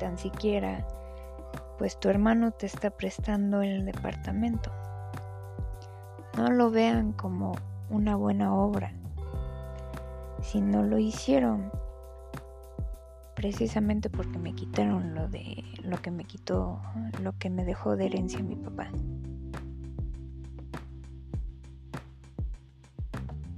tan 0.00 0.18
siquiera, 0.18 0.84
pues 1.78 1.98
tu 2.00 2.08
hermano 2.08 2.50
te 2.50 2.66
está 2.66 2.90
prestando 2.90 3.62
el 3.62 3.84
departamento. 3.84 4.72
No 6.36 6.50
lo 6.50 6.70
vean 6.70 7.12
como 7.12 7.52
una 7.88 8.16
buena 8.16 8.52
obra. 8.52 8.92
Si 10.42 10.60
no 10.60 10.82
lo 10.82 10.98
hicieron 10.98 11.70
precisamente 13.36 14.10
porque 14.10 14.38
me 14.38 14.54
quitaron 14.54 15.14
lo 15.14 15.28
de 15.28 15.64
lo 15.84 16.02
que 16.02 16.10
me 16.10 16.24
quitó, 16.24 16.80
lo 17.22 17.38
que 17.38 17.48
me 17.48 17.64
dejó 17.64 17.94
de 17.94 18.06
herencia 18.06 18.40
mi 18.40 18.56
papá. 18.56 18.88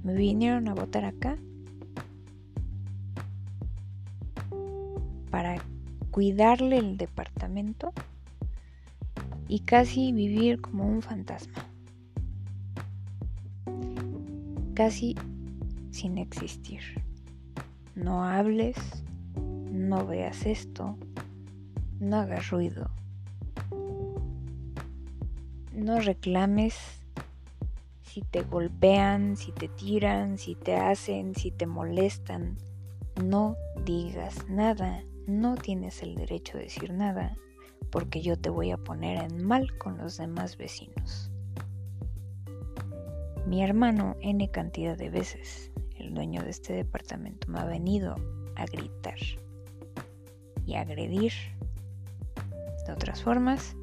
Me 0.03 0.13
vinieron 0.13 0.67
a 0.67 0.73
votar 0.73 1.05
acá 1.05 1.37
para 5.31 5.55
cuidarle 6.11 6.77
el 6.77 6.97
departamento 6.97 7.93
y 9.47 9.59
casi 9.61 10.11
vivir 10.11 10.61
como 10.61 10.85
un 10.87 11.01
fantasma. 11.01 11.65
Casi 14.73 15.15
sin 15.91 16.17
existir. 16.17 16.81
No 17.95 18.25
hables, 18.25 18.75
no 19.71 20.05
veas 20.05 20.45
esto, 20.45 20.97
no 21.99 22.17
hagas 22.17 22.49
ruido, 22.49 22.89
no 25.73 25.99
reclames 25.99 27.02
si 28.13 28.21
te 28.21 28.43
golpean, 28.43 29.35
si 29.37 29.51
te 29.51 29.67
tiran, 29.67 30.37
si 30.37 30.53
te 30.53 30.75
hacen, 30.75 31.33
si 31.33 31.49
te 31.49 31.65
molestan, 31.65 32.59
no 33.23 33.57
digas 33.85 34.47
nada, 34.47 35.03
no 35.25 35.55
tienes 35.55 36.03
el 36.03 36.13
derecho 36.13 36.59
de 36.59 36.65
decir 36.65 36.93
nada, 36.93 37.35
porque 37.89 38.21
yo 38.21 38.37
te 38.37 38.51
voy 38.51 38.69
a 38.69 38.77
poner 38.77 39.23
en 39.23 39.43
mal 39.43 39.75
con 39.79 39.97
los 39.97 40.17
demás 40.17 40.57
vecinos. 40.57 41.31
Mi 43.47 43.63
hermano 43.63 44.15
N 44.21 44.47
cantidad 44.51 44.95
de 44.95 45.09
veces, 45.09 45.71
el 45.97 46.13
dueño 46.13 46.43
de 46.43 46.51
este 46.51 46.73
departamento, 46.73 47.47
me 47.47 47.61
ha 47.61 47.65
venido 47.65 48.15
a 48.55 48.67
gritar 48.67 49.17
y 50.67 50.75
agredir 50.75 51.33
de 52.85 52.93
otras 52.93 53.23
formas 53.23 53.75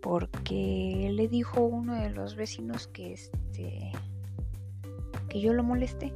porque 0.00 1.10
le 1.12 1.28
dijo 1.28 1.64
uno 1.64 1.94
de 1.94 2.10
los 2.10 2.36
vecinos 2.36 2.86
que 2.88 3.12
este 3.12 3.92
que 5.28 5.40
yo 5.40 5.52
lo 5.52 5.62
molesté 5.62 6.12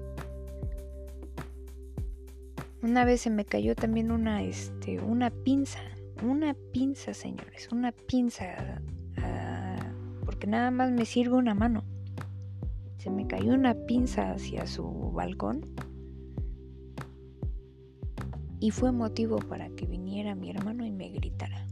una 2.83 3.05
vez 3.05 3.23
se 3.23 3.31
me 3.31 3.45
cayó 3.45 3.75
también 3.75 4.11
una 4.11 4.43
este 4.43 5.01
una 5.01 5.31
pinza 5.31 5.81
una 6.23 6.55
pinza 6.73 7.15
señores 7.15 7.69
una 7.73 7.93
pinza 7.93 8.81
ah, 9.19 9.93
porque 10.25 10.47
nada 10.47 10.71
más 10.71 10.91
me 10.91 11.05
sirve 11.05 11.37
una 11.37 11.55
mano 11.55 11.85
se 12.99 13.11
me 13.11 13.27
cayó 13.27 13.53
una 13.53 13.75
pinza 13.75 14.33
hacia 14.33 14.67
su 14.67 15.13
balcón 15.13 15.67
y 18.65 18.71
fue 18.71 18.93
motivo 18.93 19.37
para 19.37 19.69
que 19.69 19.85
viniera 19.85 20.35
mi 20.35 20.49
hermano 20.49 20.87
y 20.87 20.91
me 20.91 21.11
gritara. 21.11 21.64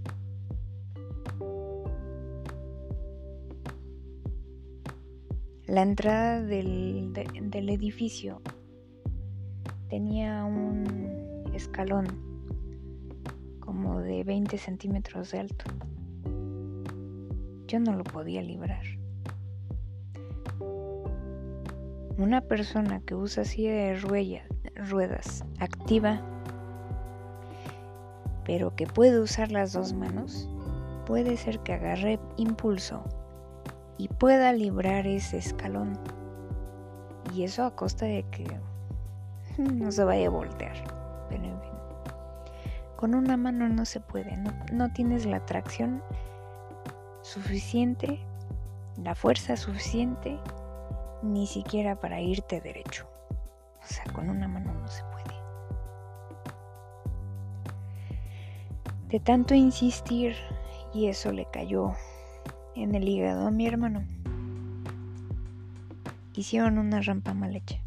La 5.72 5.80
entrada 5.80 6.42
del, 6.42 7.14
del 7.14 7.70
edificio 7.70 8.42
tenía 9.88 10.44
un 10.44 11.48
escalón 11.54 12.08
como 13.58 14.00
de 14.00 14.22
20 14.22 14.58
centímetros 14.58 15.30
de 15.30 15.38
alto. 15.38 15.64
Yo 17.68 17.80
no 17.80 17.94
lo 17.96 18.04
podía 18.04 18.42
librar. 18.42 18.84
Una 22.18 22.42
persona 22.42 23.00
que 23.06 23.14
usa 23.14 23.46
silla 23.46 23.72
de 23.72 23.94
ruedas 24.76 25.42
activa 25.58 26.20
pero 28.44 28.76
que 28.76 28.86
puede 28.86 29.20
usar 29.20 29.50
las 29.50 29.72
dos 29.72 29.94
manos, 29.94 30.50
puede 31.06 31.38
ser 31.38 31.60
que 31.60 31.72
agarre 31.72 32.20
impulso 32.36 33.21
y 34.02 34.08
pueda 34.08 34.52
librar 34.52 35.06
ese 35.06 35.38
escalón. 35.38 35.96
Y 37.32 37.44
eso 37.44 37.64
a 37.64 37.76
costa 37.76 38.04
de 38.04 38.24
que 38.32 38.44
no 39.58 39.92
se 39.92 40.02
vaya 40.02 40.26
a 40.26 40.30
voltear. 40.30 40.74
Pero 41.28 41.44
en 41.44 41.60
fin. 41.60 41.70
Con 42.96 43.14
una 43.14 43.36
mano 43.36 43.68
no 43.68 43.84
se 43.84 44.00
puede, 44.00 44.36
no, 44.38 44.50
no 44.72 44.92
tienes 44.92 45.24
la 45.24 45.46
tracción 45.46 46.02
suficiente, 47.20 48.18
la 48.96 49.14
fuerza 49.14 49.56
suficiente, 49.56 50.36
ni 51.22 51.46
siquiera 51.46 51.94
para 51.94 52.20
irte 52.20 52.60
derecho. 52.60 53.06
O 53.30 53.86
sea, 53.86 54.02
con 54.12 54.28
una 54.28 54.48
mano 54.48 54.74
no 54.74 54.88
se 54.88 55.04
puede. 55.04 55.36
De 59.06 59.20
tanto 59.20 59.54
insistir, 59.54 60.34
y 60.92 61.06
eso 61.06 61.30
le 61.30 61.44
cayó 61.52 61.92
en 62.74 62.94
el 62.94 63.08
hígado 63.08 63.46
a 63.46 63.50
mi 63.50 63.66
hermano, 63.66 64.04
hicieron 66.34 66.78
una 66.78 67.00
rampa 67.00 67.34
mal 67.34 67.54
hecha, 67.54 67.78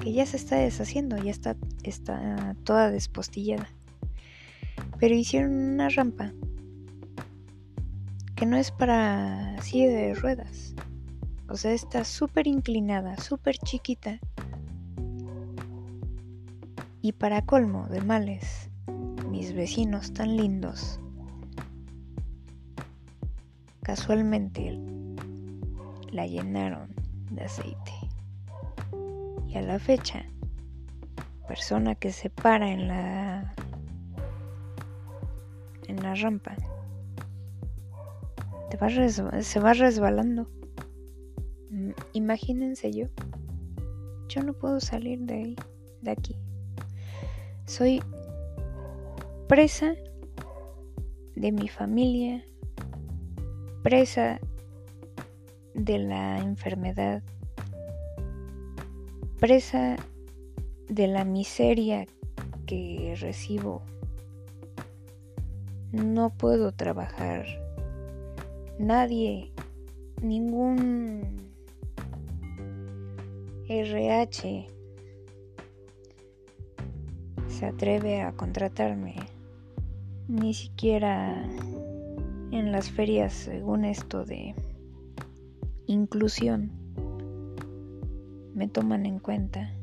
que 0.00 0.12
ya 0.12 0.26
se 0.26 0.36
está 0.36 0.56
deshaciendo, 0.56 1.16
ya 1.18 1.30
está, 1.30 1.56
está 1.82 2.56
toda 2.64 2.90
despostillada. 2.90 3.68
Pero 4.98 5.14
hicieron 5.14 5.52
una 5.52 5.88
rampa 5.88 6.32
que 8.36 8.46
no 8.46 8.56
es 8.56 8.70
para 8.70 9.60
silla 9.62 9.88
de 9.88 10.14
ruedas. 10.14 10.74
O 11.48 11.56
sea, 11.56 11.72
está 11.72 12.04
súper 12.04 12.46
inclinada, 12.46 13.16
súper 13.18 13.58
chiquita. 13.58 14.18
Y 17.02 17.12
para 17.12 17.42
colmo 17.42 17.86
de 17.88 18.00
males, 18.00 18.70
mis 19.30 19.52
vecinos 19.52 20.12
tan 20.12 20.36
lindos, 20.36 21.00
casualmente 23.94 24.76
la 26.10 26.26
llenaron 26.26 26.88
de 27.30 27.44
aceite. 27.44 27.92
Y 29.46 29.56
a 29.56 29.62
la 29.62 29.78
fecha, 29.78 30.24
persona 31.46 31.94
que 31.94 32.10
se 32.10 32.28
para 32.28 32.72
en 32.72 32.88
la 32.88 33.54
en 35.86 36.02
la 36.02 36.12
rampa 36.16 36.56
se 39.42 39.60
va 39.60 39.72
resbalando. 39.74 40.48
Mm, 41.70 41.90
imagínense 42.14 42.90
yo. 42.90 43.06
Yo 44.28 44.42
no 44.42 44.54
puedo 44.54 44.80
salir 44.80 45.20
de 45.20 45.34
ahí, 45.34 45.56
de 46.02 46.10
aquí. 46.10 46.36
Soy 47.66 48.02
presa 49.46 49.94
de 51.36 51.52
mi 51.52 51.68
familia, 51.68 52.44
presa 53.84 54.40
de 55.74 55.98
la 55.98 56.38
enfermedad, 56.38 57.22
presa 59.38 59.96
de 60.88 61.06
la 61.06 61.26
miseria 61.26 62.06
que 62.66 63.14
recibo. 63.20 63.82
No 65.92 66.30
puedo 66.30 66.72
trabajar 66.72 67.44
nadie, 68.78 69.52
ningún 70.22 71.52
RH 73.68 74.66
se 77.48 77.66
atreve 77.66 78.22
a 78.22 78.32
contratarme, 78.32 79.16
ni 80.26 80.54
siquiera 80.54 81.46
en 82.54 82.70
las 82.70 82.88
ferias 82.88 83.32
según 83.32 83.84
esto 83.84 84.24
de 84.24 84.54
inclusión 85.86 86.70
me 88.54 88.68
toman 88.68 89.06
en 89.06 89.18
cuenta. 89.18 89.74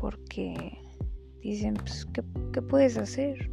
Porque 0.00 0.78
dicen, 1.42 1.74
pues, 1.74 2.06
¿qué, 2.06 2.24
¿qué 2.54 2.62
puedes 2.62 2.96
hacer? 2.96 3.50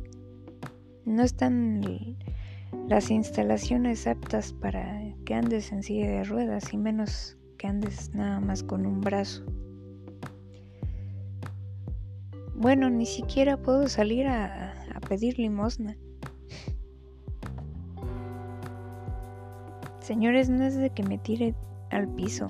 No 1.04 1.24
están 1.24 2.16
las 2.88 3.12
instalaciones 3.12 4.08
aptas 4.08 4.54
para 4.54 5.14
que 5.26 5.34
andes 5.34 5.74
en 5.74 5.84
silla 5.84 6.08
de 6.08 6.24
ruedas 6.24 6.74
y 6.74 6.78
menos 6.78 7.38
que 7.58 7.68
andes 7.68 8.16
nada 8.16 8.40
más 8.40 8.64
con 8.64 8.86
un 8.86 9.02
brazo. 9.02 9.44
Bueno, 12.56 12.90
ni 12.90 13.06
siquiera 13.06 13.56
puedo 13.56 13.88
salir 13.88 14.28
a, 14.28 14.68
pedir 15.10 15.38
limosna. 15.38 15.97
Señores, 19.99 20.49
no 20.49 20.64
es 20.64 20.76
de 20.76 20.91
que 20.91 21.03
me 21.03 21.18
tire 21.18 21.53
al 21.89 22.07
piso 22.07 22.49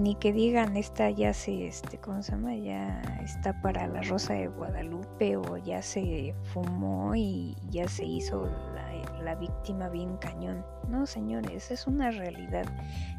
ni 0.00 0.14
que 0.14 0.32
digan 0.32 0.76
esta 0.78 1.10
ya 1.10 1.34
se, 1.34 1.66
este, 1.66 1.98
¿cómo 1.98 2.22
se 2.22 2.32
llama? 2.32 2.54
Ya 2.56 3.02
está 3.22 3.60
para 3.60 3.86
la 3.86 4.00
Rosa 4.02 4.32
de 4.32 4.48
Guadalupe 4.48 5.36
o 5.36 5.58
ya 5.58 5.82
se 5.82 6.34
fumó 6.54 7.14
y 7.14 7.54
ya 7.70 7.86
se 7.86 8.06
hizo 8.06 8.46
la, 8.74 9.22
la 9.22 9.34
víctima 9.34 9.90
bien 9.90 10.16
cañón. 10.16 10.64
No, 10.88 11.06
señores, 11.06 11.70
es 11.70 11.86
una 11.86 12.10
realidad, 12.10 12.64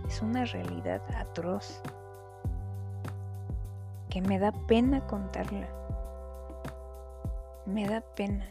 es 0.07 0.21
una 0.21 0.45
realidad 0.45 1.01
atroz 1.15 1.81
que 4.09 4.21
me 4.21 4.39
da 4.39 4.51
pena 4.67 5.05
contarla. 5.05 5.67
Me 7.65 7.87
da 7.87 8.01
pena. 8.01 8.45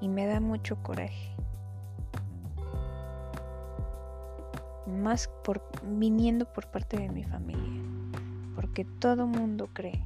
Y 0.00 0.08
me 0.08 0.26
da 0.26 0.40
mucho 0.40 0.82
coraje. 0.82 1.30
más 5.00 5.28
por 5.44 5.62
viniendo 5.82 6.44
por 6.52 6.66
parte 6.70 6.98
de 6.98 7.08
mi 7.08 7.24
familia, 7.24 7.82
porque 8.54 8.84
todo 8.84 9.26
mundo 9.26 9.68
cree 9.72 10.02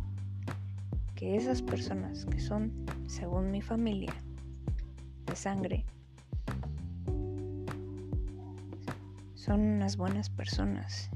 que 1.14 1.37
esas 1.37 1.62
personas 1.62 2.24
que 2.26 2.41
son, 2.41 2.72
según 3.07 3.51
mi 3.51 3.62
familia, 3.62 4.14
de 5.26 5.37
sangre, 5.37 5.85
son 9.35 9.61
unas 9.61 9.97
buenas 9.97 10.30
personas. 10.30 11.11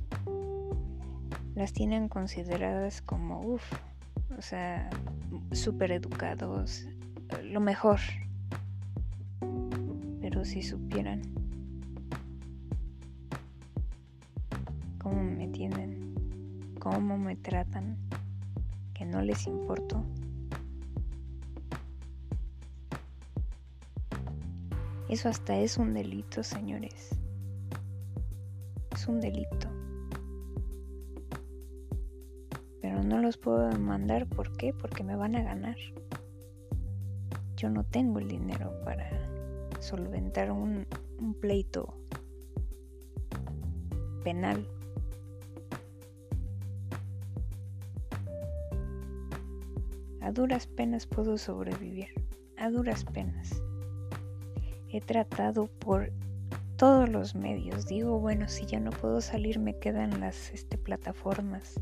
Las 1.55 1.73
tienen 1.73 2.09
consideradas 2.09 3.03
como, 3.03 3.41
uff, 3.41 3.73
o 4.39 4.43
sea, 4.43 4.89
súper 5.51 5.91
educados, 5.91 6.86
lo 7.43 7.61
mejor. 7.61 7.99
Pero 10.20 10.45
si 10.45 10.62
supieran 10.62 11.22
cómo 14.99 15.24
me 15.24 15.49
tienen, 15.49 16.14
cómo 16.78 17.18
me 17.18 17.34
tratan, 17.34 17.97
que 18.95 19.05
no 19.05 19.22
les 19.22 19.47
importo. 19.49 20.05
Eso 25.09 25.28
hasta 25.28 25.57
es 25.57 25.78
un 25.78 25.95
delito, 25.95 26.45
señores. 26.45 27.11
Es 28.93 29.09
un 29.09 29.20
delito. 29.20 29.78
No 33.09 33.18
los 33.18 33.38
puedo 33.38 33.68
demandar, 33.68 34.26
¿por 34.26 34.52
qué? 34.56 34.74
Porque 34.74 35.02
me 35.02 35.16
van 35.16 35.34
a 35.34 35.42
ganar. 35.42 35.76
Yo 37.56 37.70
no 37.70 37.82
tengo 37.82 38.18
el 38.18 38.28
dinero 38.28 38.78
para 38.84 39.11
solventar 39.80 40.52
un, 40.52 40.86
pleito 41.40 41.94
penal. 44.22 44.68
A 50.20 50.30
duras 50.30 50.66
penas 50.66 51.06
puedo 51.06 51.38
sobrevivir. 51.38 52.09
A 52.59 52.70
duras 52.70 53.04
penas. 53.04 53.62
He 54.90 55.00
tratado 55.00 55.66
por 55.66 56.12
todos 56.76 57.09
los 57.09 57.34
medios. 57.34 57.86
Digo, 57.86 58.20
bueno, 58.20 58.48
si 58.48 58.66
ya 58.66 58.80
no 58.80 58.90
puedo 58.90 59.22
salir, 59.22 59.59
me 59.59 59.78
quedan 59.78 60.20
las 60.20 60.52
este, 60.52 60.76
plataformas. 60.76 61.80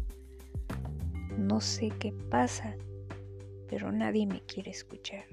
No 1.47 1.61
sé 1.61 1.90
qué 2.01 2.12
pasa, 2.28 2.74
pero 3.68 3.92
nadie 3.92 4.26
me 4.26 4.40
quiere 4.40 4.72
escuchar. 4.72 5.24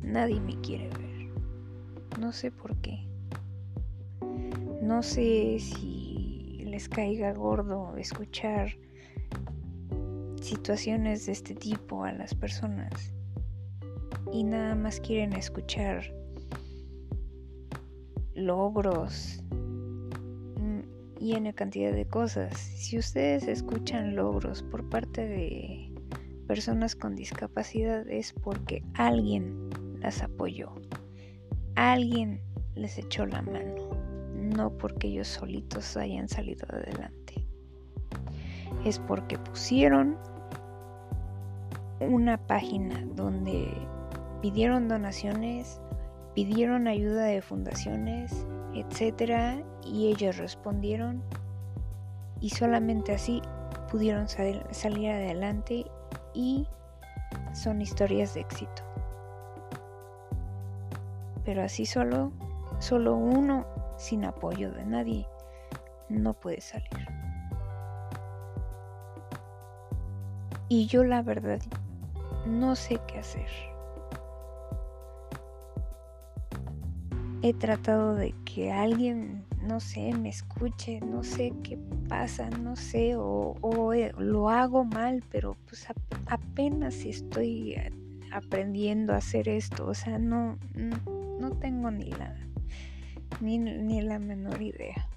Nadie 0.00 0.40
me 0.40 0.58
quiere 0.62 0.88
ver. 0.88 1.28
No 2.18 2.32
sé 2.32 2.50
por 2.50 2.74
qué. 2.76 3.06
No 4.80 5.02
sé 5.02 5.58
si 5.58 6.62
les 6.64 6.88
caiga 6.88 7.34
gordo 7.34 7.98
escuchar 7.98 8.78
situaciones 10.40 11.26
de 11.26 11.32
este 11.32 11.54
tipo 11.54 12.02
a 12.02 12.12
las 12.12 12.34
personas 12.34 13.12
y 14.32 14.44
nada 14.44 14.74
más 14.74 15.00
quieren 15.00 15.34
escuchar 15.34 16.14
logros 18.34 19.42
y 21.20 21.34
en 21.34 21.50
cantidad 21.52 21.92
de 21.92 22.06
cosas. 22.06 22.56
Si 22.56 22.98
ustedes 22.98 23.48
escuchan 23.48 24.14
logros 24.14 24.62
por 24.62 24.88
parte 24.88 25.26
de 25.26 25.92
personas 26.46 26.96
con 26.96 27.14
discapacidad 27.14 28.08
es 28.08 28.32
porque 28.32 28.82
alguien 28.94 29.68
las 30.00 30.22
apoyó. 30.22 30.72
Alguien 31.74 32.40
les 32.74 32.98
echó 32.98 33.26
la 33.26 33.42
mano, 33.42 33.90
no 34.34 34.76
porque 34.78 35.08
ellos 35.08 35.28
solitos 35.28 35.96
hayan 35.96 36.28
salido 36.28 36.66
adelante. 36.70 37.46
Es 38.84 38.98
porque 38.98 39.38
pusieron 39.38 40.16
una 42.00 42.38
página 42.46 43.04
donde 43.14 43.68
pidieron 44.40 44.88
donaciones, 44.88 45.80
pidieron 46.34 46.86
ayuda 46.86 47.24
de 47.24 47.42
fundaciones, 47.42 48.46
etcétera, 48.74 49.62
y 49.84 50.08
ellos 50.08 50.36
respondieron 50.36 51.22
y 52.40 52.50
solamente 52.50 53.12
así 53.12 53.42
pudieron 53.90 54.28
salir 54.28 55.10
adelante 55.10 55.86
y 56.34 56.66
son 57.52 57.80
historias 57.80 58.34
de 58.34 58.40
éxito. 58.40 58.82
Pero 61.44 61.62
así 61.62 61.86
solo, 61.86 62.32
solo 62.78 63.16
uno 63.16 63.66
sin 63.96 64.24
apoyo 64.24 64.70
de 64.70 64.84
nadie 64.84 65.26
no 66.08 66.34
puede 66.34 66.60
salir. 66.60 67.08
Y 70.68 70.86
yo 70.86 71.02
la 71.02 71.22
verdad 71.22 71.60
no 72.46 72.76
sé 72.76 73.00
qué 73.06 73.18
hacer. 73.18 73.67
He 77.40 77.54
tratado 77.54 78.16
de 78.16 78.34
que 78.44 78.72
alguien, 78.72 79.44
no 79.62 79.78
sé, 79.78 80.12
me 80.12 80.28
escuche, 80.28 81.00
no 81.00 81.22
sé 81.22 81.52
qué 81.62 81.78
pasa, 82.08 82.50
no 82.50 82.74
sé, 82.74 83.14
o, 83.16 83.92
eh, 83.94 84.12
lo 84.18 84.48
hago 84.48 84.84
mal, 84.84 85.22
pero 85.30 85.56
pues 85.68 85.86
apenas 86.26 86.96
estoy 87.04 87.76
aprendiendo 88.32 89.12
a 89.12 89.18
hacer 89.18 89.48
esto, 89.48 89.86
o 89.86 89.94
sea, 89.94 90.18
no, 90.18 90.58
no, 91.38 91.52
tengo 91.52 91.92
ni 91.92 92.10
la, 92.10 92.34
ni, 93.40 93.58
ni 93.58 94.02
la 94.02 94.18
menor 94.18 94.60
idea. 94.60 95.08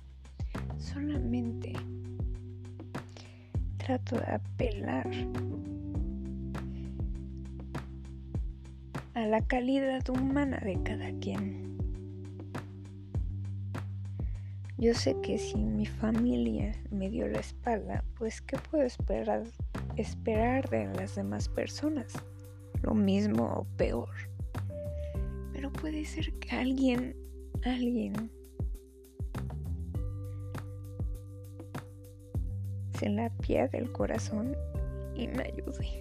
Solamente 0.77 1.73
trato 3.77 4.17
de 4.17 4.31
apelar 4.31 5.09
a 9.15 9.25
la 9.25 9.41
calidad 9.41 10.07
humana 10.09 10.59
de 10.63 10.81
cada 10.83 11.11
quien. 11.19 11.70
Yo 14.81 14.95
sé 14.95 15.15
que 15.21 15.37
si 15.37 15.57
mi 15.57 15.85
familia 15.85 16.73
me 16.89 17.07
dio 17.11 17.27
la 17.27 17.39
espalda, 17.39 18.03
pues 18.17 18.41
¿qué 18.41 18.57
puedo 18.57 18.83
esperar, 18.83 19.43
esperar 19.95 20.67
de 20.71 20.87
las 20.95 21.13
demás 21.13 21.47
personas? 21.47 22.13
Lo 22.81 22.95
mismo 22.95 23.43
o 23.43 23.67
peor. 23.77 24.09
Pero 25.53 25.71
puede 25.71 26.03
ser 26.03 26.33
que 26.39 26.55
alguien, 26.55 27.15
alguien 27.63 28.31
se 32.97 33.07
la 33.07 33.29
pierde 33.37 33.77
el 33.77 33.91
corazón 33.91 34.57
y 35.13 35.27
me 35.27 35.43
ayude. 35.43 36.00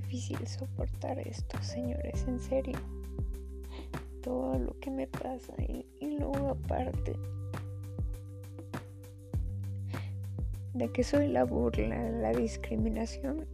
Difícil 0.00 0.46
soportar 0.46 1.18
esto, 1.18 1.60
señores, 1.62 2.24
en 2.26 2.40
serio. 2.40 2.78
Todo 4.22 4.58
lo 4.58 4.78
que 4.80 4.90
me 4.90 5.06
pasa 5.06 5.54
y, 5.62 5.86
luego 6.18 6.50
aparte 6.50 7.16
de 10.74 10.92
que 10.92 11.04
soy 11.04 11.28
la 11.28 11.44
burla, 11.44 12.10
la 12.10 12.32
discriminación 12.32 13.46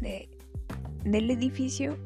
de, 0.00 0.28
del 1.04 1.30
edificio. 1.30 1.96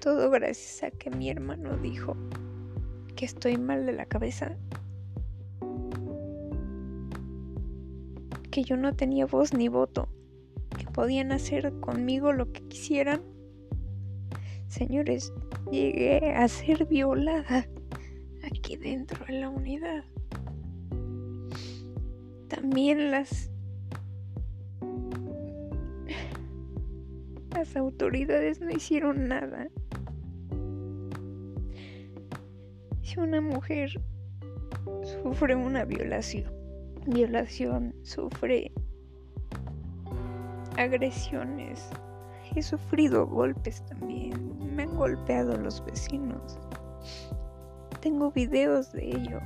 Todo 0.00 0.30
gracias 0.30 0.82
a 0.84 0.96
que 0.96 1.10
mi 1.10 1.30
hermano 1.30 1.76
dijo 1.76 2.16
que 3.16 3.24
estoy 3.24 3.56
mal 3.56 3.84
de 3.86 3.92
la 3.92 4.06
cabeza 4.06 4.56
que 8.50 8.64
yo 8.64 8.76
no 8.76 8.94
tenía 8.94 9.26
voz 9.26 9.54
ni 9.54 9.68
voto, 9.68 10.08
podían 10.98 11.30
hacer 11.30 11.72
conmigo 11.78 12.32
lo 12.32 12.50
que 12.50 12.60
quisieran. 12.62 13.22
Señores, 14.66 15.32
llegué 15.70 16.32
a 16.34 16.48
ser 16.48 16.86
violada 16.86 17.68
aquí 18.42 18.74
dentro 18.74 19.24
de 19.26 19.34
la 19.34 19.48
unidad. 19.48 20.02
También 22.48 23.12
las 23.12 23.48
las 27.54 27.76
autoridades 27.76 28.60
no 28.60 28.68
hicieron 28.72 29.28
nada. 29.28 29.68
Si 33.02 33.20
una 33.20 33.40
mujer 33.40 34.00
sufre 35.04 35.54
una 35.54 35.84
violación, 35.84 36.52
violación, 37.06 37.94
sufre 38.02 38.72
agresiones. 40.78 41.90
He 42.54 42.62
sufrido 42.62 43.26
golpes 43.26 43.82
también. 43.86 44.74
Me 44.74 44.84
han 44.84 44.96
golpeado 44.96 45.56
los 45.56 45.84
vecinos. 45.84 46.58
Tengo 48.00 48.30
videos 48.30 48.92
de 48.92 49.08
ello. 49.08 49.40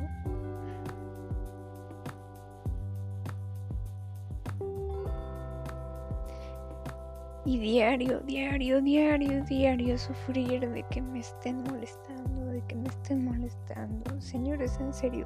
Y 7.45 7.59
diario, 7.59 8.21
diario, 8.21 8.81
diario, 8.81 9.45
diario 9.45 9.99
sufrir 9.99 10.61
de 10.71 10.85
que 10.85 11.03
me 11.03 11.19
estén 11.19 11.65
molestando, 11.65 12.47
de 12.47 12.63
que 12.69 12.77
me 12.77 12.89
estén 12.89 13.25
molestando. 13.25 14.21
Señores, 14.21 14.79
en 14.79 14.95
serio, 14.95 15.25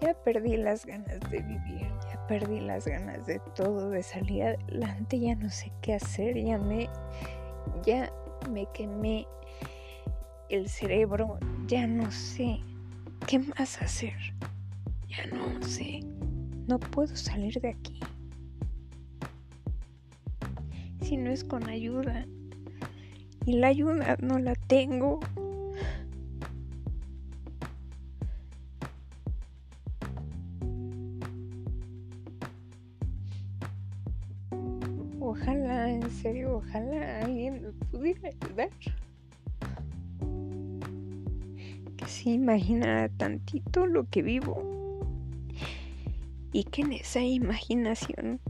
ya 0.00 0.14
perdí 0.14 0.56
las 0.56 0.84
ganas 0.84 1.20
de 1.30 1.42
vivir, 1.42 1.86
perdí 2.28 2.60
las 2.60 2.86
ganas 2.86 3.26
de 3.26 3.40
todo, 3.56 3.90
de 3.90 4.02
salir 4.02 4.44
adelante, 4.44 5.18
ya 5.18 5.34
no 5.34 5.50
sé 5.50 5.72
qué 5.82 5.94
hacer, 5.94 6.36
ya 6.36 6.58
me, 6.58 6.88
ya 7.84 8.12
me 8.50 8.66
quemé 8.74 9.26
el 10.50 10.68
cerebro, 10.68 11.38
ya 11.66 11.86
no 11.86 12.10
sé 12.10 12.60
qué 13.26 13.38
más 13.38 13.80
hacer, 13.82 14.14
ya 15.08 15.26
no 15.34 15.62
sé, 15.66 16.00
no 16.68 16.78
puedo 16.78 17.16
salir 17.16 17.60
de 17.60 17.70
aquí. 17.70 17.98
Si 21.00 21.16
no 21.16 21.30
es 21.30 21.42
con 21.42 21.66
ayuda, 21.68 22.26
y 23.46 23.54
la 23.54 23.68
ayuda 23.68 24.18
no 24.20 24.38
la 24.38 24.54
tengo. 24.54 25.20
Serio, 36.22 36.56
ojalá 36.56 37.20
alguien 37.20 37.62
me 37.62 37.72
pudiera 37.90 38.28
ayudar. 38.28 38.70
Que 41.96 42.06
se 42.06 42.30
imaginara 42.30 43.08
tantito 43.08 43.86
lo 43.86 44.08
que 44.08 44.22
vivo. 44.22 45.06
Y 46.52 46.64
que 46.64 46.82
en 46.82 46.92
esa 46.92 47.20
imaginación 47.20 48.40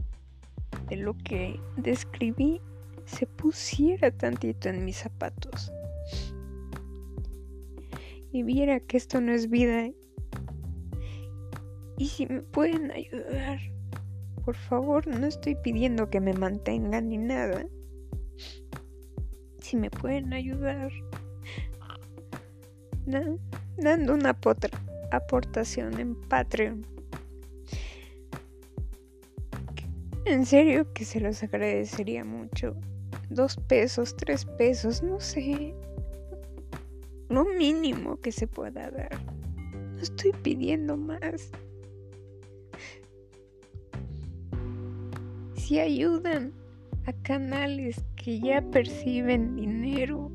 de 0.89 0.97
lo 0.97 1.15
que 1.17 1.59
describí 1.77 2.61
se 3.05 3.25
pusiera 3.25 4.11
tantito 4.11 4.69
en 4.69 4.85
mis 4.85 4.97
zapatos. 4.97 5.71
Y 8.31 8.43
viera 8.43 8.79
que 8.79 8.97
esto 8.97 9.21
no 9.21 9.31
es 9.31 9.49
vida. 9.49 9.89
Y 11.97 12.07
si 12.07 12.25
me 12.27 12.41
pueden 12.41 12.91
ayudar 12.91 13.59
por 14.49 14.57
favor, 14.57 15.05
no 15.05 15.27
estoy 15.27 15.53
pidiendo 15.53 16.09
que 16.09 16.19
me 16.19 16.33
mantengan 16.33 17.09
ni 17.09 17.19
nada. 17.19 17.67
Si 19.59 19.77
me 19.77 19.91
pueden 19.91 20.33
ayudar 20.33 20.91
dando 23.77 24.15
una 24.15 24.35
aportación 25.11 25.99
en 25.99 26.15
Patreon. 26.15 26.83
En 30.25 30.47
serio 30.47 30.91
que 30.93 31.05
se 31.05 31.19
los 31.19 31.43
agradecería 31.43 32.25
mucho. 32.25 32.75
Dos 33.29 33.55
pesos, 33.55 34.15
tres 34.17 34.45
pesos, 34.45 35.03
no 35.03 35.19
sé. 35.19 35.75
Lo 37.29 37.45
mínimo 37.45 38.19
que 38.19 38.31
se 38.31 38.47
pueda 38.47 38.89
dar. 38.89 39.11
No 39.93 40.01
estoy 40.01 40.31
pidiendo 40.41 40.97
más. 40.97 41.51
Si 45.69 45.77
ayudan 45.77 46.51
a 47.05 47.13
canales 47.21 48.03
que 48.15 48.39
ya 48.39 48.59
perciben 48.71 49.55
dinero, 49.55 50.31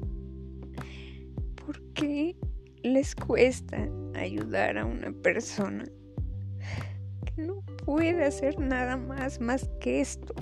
¿por 1.56 1.82
qué 1.94 2.36
les 2.84 3.16
cuesta 3.16 3.88
ayudar 4.14 4.78
a 4.78 4.86
una 4.86 5.10
persona 5.10 5.86
que 7.24 7.42
no 7.42 7.62
puede 7.84 8.24
hacer 8.24 8.60
nada 8.60 8.96
más 8.96 9.40
más 9.40 9.68
que 9.80 10.02
esto. 10.02 10.34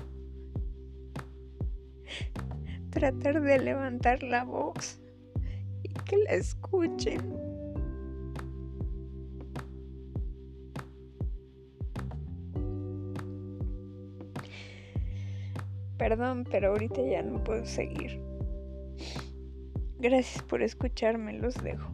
Tratar 2.91 3.41
de 3.41 3.61
levantar 3.61 4.23
la 4.23 4.45
voz 4.45 5.01
y 5.83 5.89
que 6.05 6.19
la 6.19 6.33
escuchen. 6.33 7.52
Perdón, 16.03 16.43
pero 16.51 16.71
ahorita 16.71 17.01
ya 17.01 17.23
no 17.23 17.45
puedo 17.45 17.65
seguir. 17.65 18.21
Gracias 20.01 20.43
por 20.43 20.61
escucharme, 20.61 21.33
los 21.35 21.55
dejo. 21.63 21.93